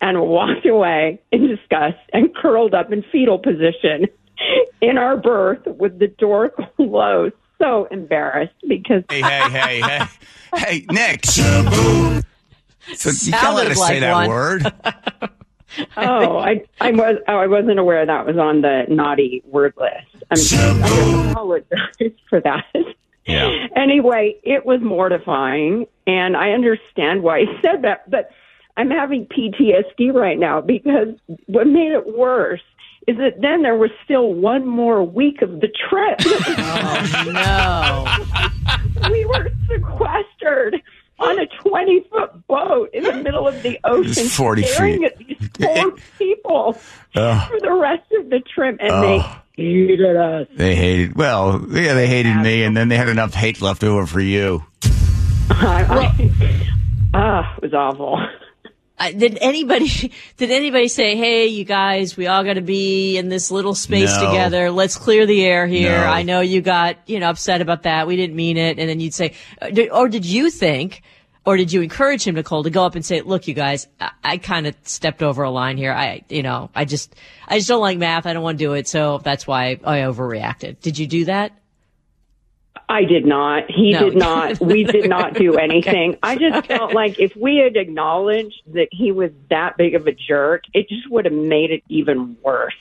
and 0.00 0.20
walked 0.22 0.64
away 0.64 1.20
in 1.32 1.48
disgust 1.48 1.98
and 2.12 2.32
curled 2.34 2.72
up 2.72 2.92
in 2.92 3.02
fetal 3.10 3.38
position 3.38 4.06
in 4.80 4.96
our 4.96 5.16
berth 5.16 5.66
with 5.66 5.98
the 5.98 6.06
door 6.06 6.50
closed. 6.76 7.34
So 7.60 7.86
embarrassed 7.90 8.54
because 8.66 9.02
Hey, 9.10 9.20
hey, 9.22 9.50
hey, 9.50 9.80
hey, 9.80 10.06
hey, 10.56 10.86
Nick. 10.90 11.24
So 12.94 13.10
you 13.10 13.32
can't 13.32 13.54
let 13.56 13.70
us 13.70 13.78
like 13.78 13.88
say 13.88 14.00
that 14.00 14.12
one. 14.14 14.28
word. 14.28 14.72
oh, 15.96 16.38
I 16.38 16.64
I 16.80 16.90
was 16.92 17.16
oh, 17.28 17.36
I 17.36 17.46
wasn't 17.46 17.78
aware 17.78 18.04
that 18.04 18.26
was 18.26 18.36
on 18.36 18.62
the 18.62 18.84
naughty 18.88 19.42
word 19.46 19.74
list. 19.76 20.24
I'm, 20.30 20.82
I 20.82 21.30
apologize 21.30 22.12
for 22.28 22.40
that. 22.40 22.64
Yeah. 23.26 23.66
Anyway, 23.76 24.36
it 24.42 24.66
was 24.66 24.80
mortifying, 24.80 25.86
and 26.06 26.36
I 26.36 26.50
understand 26.50 27.22
why 27.22 27.40
he 27.40 27.46
said 27.62 27.82
that, 27.82 28.10
but 28.10 28.30
I'm 28.76 28.90
having 28.90 29.26
PTSD 29.26 30.12
right 30.12 30.38
now 30.38 30.60
because 30.60 31.14
what 31.46 31.66
made 31.66 31.92
it 31.92 32.16
worse 32.16 32.62
is 33.06 33.16
that 33.18 33.40
then 33.40 33.62
there 33.62 33.76
was 33.76 33.90
still 34.04 34.32
one 34.32 34.66
more 34.66 35.02
week 35.02 35.42
of 35.42 35.60
the 35.60 35.68
trip. 35.68 36.20
Oh, 36.58 37.24
no. 39.02 39.10
we 39.10 39.24
were 39.24 39.50
sequestered 39.68 40.80
on 41.20 41.38
a 41.38 41.46
20 41.46 42.00
foot 42.10 42.46
boat 42.46 42.90
in 42.92 43.04
the 43.04 43.14
middle 43.14 43.46
of 43.46 43.62
the 43.62 43.78
ocean, 43.84 44.26
40 44.26 44.62
staring 44.62 44.98
feet. 45.00 45.04
at 45.04 45.18
these 45.18 45.48
poor 45.52 45.92
people 46.18 46.78
Ugh. 47.14 47.48
for 47.50 47.60
the 47.60 47.72
rest 47.72 48.10
of 48.18 48.30
the 48.30 48.40
trip, 48.40 48.78
and 48.80 49.02
they 49.02 49.18
hated 49.54 50.16
us. 50.16 50.46
They 50.56 50.74
hated. 50.74 51.16
Well, 51.16 51.64
yeah, 51.70 51.94
they 51.94 52.06
hated 52.06 52.36
me, 52.36 52.64
and 52.64 52.76
then 52.76 52.88
they 52.88 52.96
had 52.96 53.08
enough 53.08 53.34
hate 53.34 53.60
left 53.60 53.84
over 53.84 54.06
for 54.06 54.20
you. 54.20 54.64
I, 55.50 55.84
I, 55.88 56.70
ah, 57.14 57.56
it 57.56 57.62
was 57.62 57.74
awful. 57.74 58.18
Uh, 59.00 59.10
did 59.12 59.38
anybody 59.40 60.12
did 60.36 60.50
anybody 60.50 60.86
say, 60.88 61.16
"Hey, 61.16 61.46
you 61.46 61.64
guys, 61.64 62.18
we 62.18 62.26
all 62.26 62.44
got 62.44 62.54
to 62.54 62.60
be 62.60 63.16
in 63.16 63.30
this 63.30 63.50
little 63.50 63.74
space 63.74 64.14
No. 64.14 64.26
together. 64.26 64.70
Let's 64.70 64.96
clear 64.98 65.24
the 65.24 65.42
air 65.44 65.66
here." 65.66 65.98
No. 65.98 66.04
I 66.04 66.22
know 66.22 66.40
you 66.40 66.60
got 66.60 66.98
you 67.06 67.18
know 67.18 67.30
upset 67.30 67.62
about 67.62 67.84
that. 67.84 68.06
We 68.06 68.16
didn't 68.16 68.36
mean 68.36 68.58
it, 68.58 68.78
and 68.78 68.88
then 68.88 69.00
you'd 69.00 69.14
say, 69.14 69.32
uh, 69.62 69.70
or 69.90 70.10
did 70.10 70.26
you 70.26 70.50
think, 70.50 71.02
or 71.46 71.56
did 71.56 71.72
you 71.72 71.80
encourage 71.80 72.24
him, 72.26 72.34
Nicole, 72.34 72.62
to 72.62 72.68
go 72.70 72.84
up 72.84 72.94
and 72.94 73.04
say, 73.04 73.22
"Look, 73.22 73.48
you 73.48 73.54
guys, 73.54 73.88
I, 73.98 74.10
I 74.22 74.36
kind 74.36 74.66
of 74.66 74.74
stepped 74.82 75.22
over 75.22 75.44
a 75.44 75.50
line 75.50 75.78
here. 75.78 75.92
I, 75.92 76.22
you 76.28 76.42
know, 76.42 76.68
I 76.74 76.84
just, 76.84 77.16
I 77.48 77.56
just 77.56 77.68
don't 77.68 77.80
like 77.80 77.96
math. 77.96 78.26
I 78.26 78.34
don't 78.34 78.42
want 78.42 78.58
to 78.58 78.64
do 78.64 78.74
it, 78.74 78.86
so 78.86 79.16
that's 79.24 79.46
why 79.46 79.80
I 79.82 80.00
overreacted." 80.00 80.80
Did 80.82 80.98
you 80.98 81.06
do 81.06 81.24
that? 81.24 81.52
I 82.90 83.04
did 83.04 83.24
not. 83.24 83.70
He 83.70 83.92
No. 83.92 84.10
did 84.10 84.18
not. 84.18 84.60
We 84.70 84.82
did 84.84 85.08
not 85.08 85.34
do 85.34 85.56
anything. 85.56 86.16
I 86.22 86.36
just 86.36 86.66
felt 86.66 86.92
like 86.92 87.18
if 87.20 87.34
we 87.36 87.56
had 87.58 87.76
acknowledged 87.76 88.60
that 88.74 88.88
he 88.90 89.12
was 89.12 89.30
that 89.48 89.76
big 89.76 89.94
of 89.94 90.06
a 90.08 90.12
jerk, 90.12 90.64
it 90.74 90.88
just 90.88 91.08
would 91.10 91.24
have 91.24 91.32
made 91.34 91.70
it 91.70 91.82
even 91.88 92.36
worse. 92.42 92.74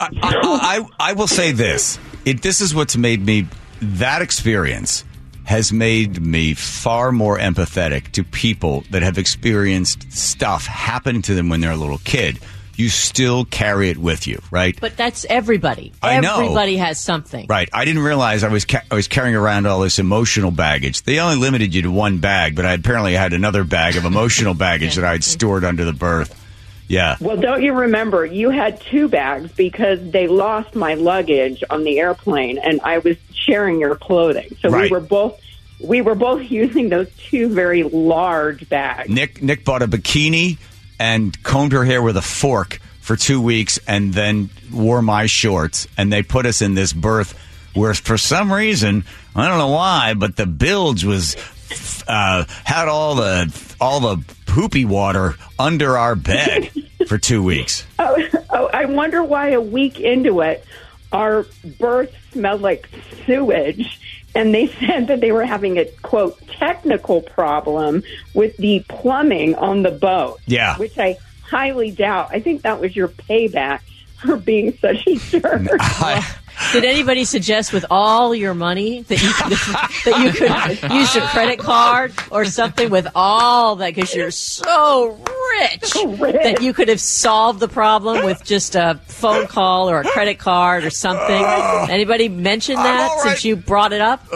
I, 0.00 0.08
I, 0.22 0.86
I 1.10 1.12
will 1.14 1.28
say 1.28 1.52
this. 1.52 1.98
It, 2.24 2.42
this 2.42 2.60
is 2.60 2.74
what's 2.74 2.96
made 2.96 3.24
me, 3.24 3.46
that 3.80 4.20
experience 4.20 5.04
has 5.44 5.72
made 5.72 6.20
me 6.20 6.54
far 6.54 7.12
more 7.12 7.38
empathetic 7.38 8.10
to 8.12 8.24
people 8.24 8.82
that 8.90 9.02
have 9.02 9.16
experienced 9.16 10.10
stuff 10.12 10.66
happen 10.66 11.22
to 11.22 11.34
them 11.34 11.48
when 11.48 11.60
they're 11.60 11.70
a 11.70 11.76
little 11.76 11.98
kid. 12.04 12.38
You 12.76 12.88
still 12.90 13.44
carry 13.46 13.88
it 13.90 13.96
with 13.98 14.26
you, 14.26 14.40
right? 14.50 14.78
But 14.80 14.96
that's 14.96 15.24
everybody. 15.28 15.92
I 16.02 16.20
know. 16.20 16.40
Everybody 16.40 16.76
has 16.76 17.00
something. 17.00 17.46
Right. 17.48 17.68
I 17.72 17.84
didn't 17.86 18.02
realize 18.02 18.44
I 18.44 18.48
was 18.48 18.64
ca- 18.66 18.82
I 18.90 18.94
was 18.94 19.08
carrying 19.08 19.34
around 19.34 19.66
all 19.66 19.80
this 19.80 19.98
emotional 19.98 20.50
baggage. 20.50 21.02
They 21.02 21.18
only 21.18 21.36
limited 21.36 21.74
you 21.74 21.82
to 21.82 21.90
one 21.90 22.18
bag, 22.18 22.54
but 22.54 22.66
I 22.66 22.74
apparently 22.74 23.14
had 23.14 23.32
another 23.32 23.64
bag 23.64 23.96
of 23.96 24.04
emotional 24.04 24.52
baggage 24.66 24.96
that 24.96 25.04
I 25.04 25.12
had 25.12 25.24
stored 25.24 25.64
under 25.64 25.84
the 25.84 25.92
berth. 25.94 26.42
Yeah. 26.88 27.16
Well, 27.20 27.36
don't 27.36 27.62
you 27.62 27.72
remember? 27.72 28.24
You 28.24 28.50
had 28.50 28.80
two 28.80 29.08
bags 29.08 29.50
because 29.52 29.98
they 30.12 30.28
lost 30.28 30.74
my 30.76 30.94
luggage 30.94 31.64
on 31.68 31.82
the 31.82 31.98
airplane, 31.98 32.58
and 32.58 32.80
I 32.82 32.98
was 32.98 33.16
sharing 33.32 33.80
your 33.80 33.96
clothing. 33.96 34.56
So 34.60 34.68
Right. 34.70 34.82
we 34.84 34.90
were 34.90 35.00
both 35.00 35.40
we 35.80 36.00
were 36.00 36.14
both 36.14 36.48
using 36.50 36.88
those 36.90 37.08
two 37.16 37.48
very 37.48 37.82
large 37.82 38.68
bags. 38.68 39.08
Nick 39.08 39.42
Nick 39.42 39.64
bought 39.64 39.82
a 39.82 39.88
bikini 39.88 40.58
and 40.98 41.40
combed 41.42 41.72
her 41.72 41.84
hair 41.84 42.02
with 42.02 42.16
a 42.16 42.22
fork 42.22 42.80
for 43.00 43.16
two 43.16 43.40
weeks, 43.40 43.78
and 43.86 44.12
then 44.12 44.50
wore 44.72 45.00
my 45.00 45.26
shorts. 45.26 45.86
And 45.96 46.12
they 46.12 46.22
put 46.22 46.44
us 46.44 46.60
in 46.60 46.74
this 46.74 46.92
berth 46.92 47.38
where, 47.74 47.94
for 47.94 48.18
some 48.18 48.52
reason, 48.52 49.04
I 49.34 49.46
don't 49.48 49.58
know 49.58 49.68
why, 49.68 50.14
but 50.14 50.36
the 50.36 50.46
bilge 50.46 51.04
was 51.04 51.36
uh, 52.08 52.44
had 52.64 52.88
all 52.88 53.14
the 53.14 53.74
all 53.80 54.00
the 54.00 54.34
poopy 54.46 54.84
water 54.84 55.34
under 55.58 55.98
our 55.98 56.14
bed 56.14 56.70
for 57.06 57.18
two 57.18 57.42
weeks. 57.42 57.86
Oh, 57.98 58.16
oh, 58.50 58.70
I 58.72 58.86
wonder 58.86 59.22
why 59.22 59.50
a 59.50 59.60
week 59.60 60.00
into 60.00 60.40
it, 60.40 60.64
our 61.12 61.46
berth 61.78 62.14
smelled 62.32 62.62
like 62.62 62.88
sewage. 63.26 64.00
And 64.36 64.54
they 64.54 64.66
said 64.80 65.08
that 65.08 65.20
they 65.20 65.32
were 65.32 65.44
having 65.44 65.78
a 65.78 65.86
quote 66.02 66.38
technical 66.58 67.22
problem 67.22 68.02
with 68.34 68.56
the 68.58 68.84
plumbing 68.88 69.54
on 69.54 69.82
the 69.82 69.90
boat. 69.90 70.40
Yeah. 70.46 70.76
Which 70.76 70.98
I 70.98 71.18
highly 71.42 71.90
doubt. 71.90 72.28
I 72.32 72.40
think 72.40 72.62
that 72.62 72.80
was 72.80 72.94
your 72.94 73.08
payback 73.08 73.80
for 74.20 74.36
being 74.36 74.76
such 74.78 75.06
a 75.06 75.16
jerk. 75.16 75.68
Did 76.72 76.84
anybody 76.84 77.24
suggest 77.24 77.72
with 77.72 77.84
all 77.90 78.34
your 78.34 78.54
money 78.54 79.02
that 79.02 79.22
you 79.22 79.32
could, 79.32 79.52
that 80.04 80.24
you 80.24 80.32
could 80.32 80.92
use 80.92 81.14
your 81.14 81.24
credit 81.26 81.58
card 81.58 82.12
or 82.30 82.46
something 82.46 82.90
with 82.90 83.08
all 83.14 83.76
that 83.76 83.94
because 83.94 84.14
you're 84.14 84.30
so 84.30 85.18
rich, 85.60 85.94
rich. 86.20 86.42
that 86.42 86.62
you 86.62 86.72
could 86.72 86.88
have 86.88 87.00
solved 87.00 87.60
the 87.60 87.68
problem 87.68 88.24
with 88.24 88.44
just 88.44 88.74
a 88.74 89.00
phone 89.06 89.46
call 89.46 89.88
or 89.90 90.00
a 90.00 90.04
credit 90.04 90.38
card 90.38 90.84
or 90.84 90.90
something? 90.90 91.44
Anybody 91.90 92.28
mention 92.28 92.76
that 92.76 93.10
all 93.10 93.20
since 93.20 93.44
you 93.44 93.56
brought 93.56 93.92
it 93.92 94.00
up? 94.00 94.26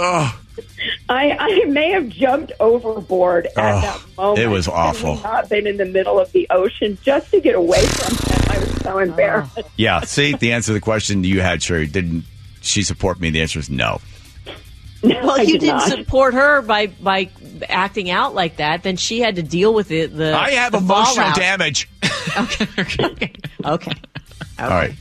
I, 1.09 1.37
I 1.39 1.65
may 1.67 1.91
have 1.91 2.09
jumped 2.09 2.53
overboard 2.61 3.47
at 3.47 3.53
Oh, 3.57 3.81
that 3.81 4.01
moment. 4.17 4.39
it 4.39 4.47
was 4.49 4.69
awful. 4.69 5.17
we 5.17 5.23
Not 5.23 5.49
been 5.49 5.67
in 5.67 5.77
the 5.77 5.85
middle 5.85 6.19
of 6.21 6.31
the 6.33 6.47
ocean 6.51 6.99
just 7.03 7.31
to 7.33 7.41
get 7.41 7.55
away 7.55 7.85
from 7.85 8.17
him. 8.17 8.43
I 8.49 8.59
was 8.59 8.83
so 8.83 8.97
ah. 8.97 8.99
embarrassed. 8.99 9.59
Yeah. 9.77 10.01
See, 10.03 10.35
the 10.35 10.53
answer 10.53 10.69
to 10.69 10.73
the 10.75 10.81
question 10.81 11.25
you 11.25 11.41
had, 11.41 11.63
Sherry, 11.63 11.87
didn't 11.87 12.25
she 12.61 12.83
support 12.83 13.21
me? 13.21 13.31
The 13.31 13.41
answer 13.43 13.59
is 13.59 13.69
no. 13.71 14.01
Well, 15.23 15.31
I 15.39 15.43
you 15.43 15.53
did 15.55 15.61
didn't 15.61 15.77
not. 15.79 15.89
support 15.89 16.35
her 16.35 16.61
by 16.63 16.89
by 16.89 17.31
acting 17.69 18.11
out 18.11 18.35
like 18.35 18.57
that. 18.57 18.83
Then 18.83 18.97
she 18.97 19.21
had 19.21 19.37
to 19.37 19.43
deal 19.43 19.73
with 19.73 19.91
it. 19.91 20.15
The 20.15 20.35
I 20.37 20.51
have 20.53 20.73
the 20.73 20.79
emotional 20.79 21.15
fallout. 21.17 21.37
damage. 21.37 21.89
Okay. 22.37 23.33
Okay. 23.65 23.93
All 24.59 24.69
right. 24.69 24.93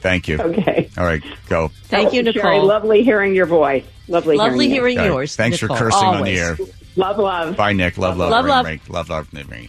Thank 0.00 0.28
you. 0.28 0.38
Okay. 0.40 0.90
All 0.98 1.04
right. 1.04 1.22
Go. 1.48 1.70
Thank 1.84 2.08
oh, 2.08 2.12
you, 2.12 2.20
Oh, 2.20 2.32
Sherry, 2.32 2.54
Nicole. 2.56 2.66
lovely 2.66 3.02
hearing 3.02 3.34
your 3.34 3.46
voice. 3.46 3.84
Lovely, 4.08 4.36
Lovely 4.36 4.68
hearing, 4.68 4.96
hearing 4.96 4.98
All 4.98 5.04
right. 5.04 5.12
yours. 5.12 5.36
Thanks 5.36 5.60
Nicole, 5.62 5.76
for 5.76 5.84
cursing 5.84 6.08
on 6.08 6.24
the 6.24 6.38
air. 6.38 6.58
Love, 6.96 7.18
love. 7.18 7.56
Bye, 7.56 7.72
Nick. 7.72 7.98
Love, 7.98 8.16
love, 8.16 8.30
Love, 8.30 8.44
ring, 8.44 8.50
love. 8.50 8.66
ring. 8.66 8.80
Love, 8.88 9.08
love, 9.10 9.28
ring. 9.32 9.68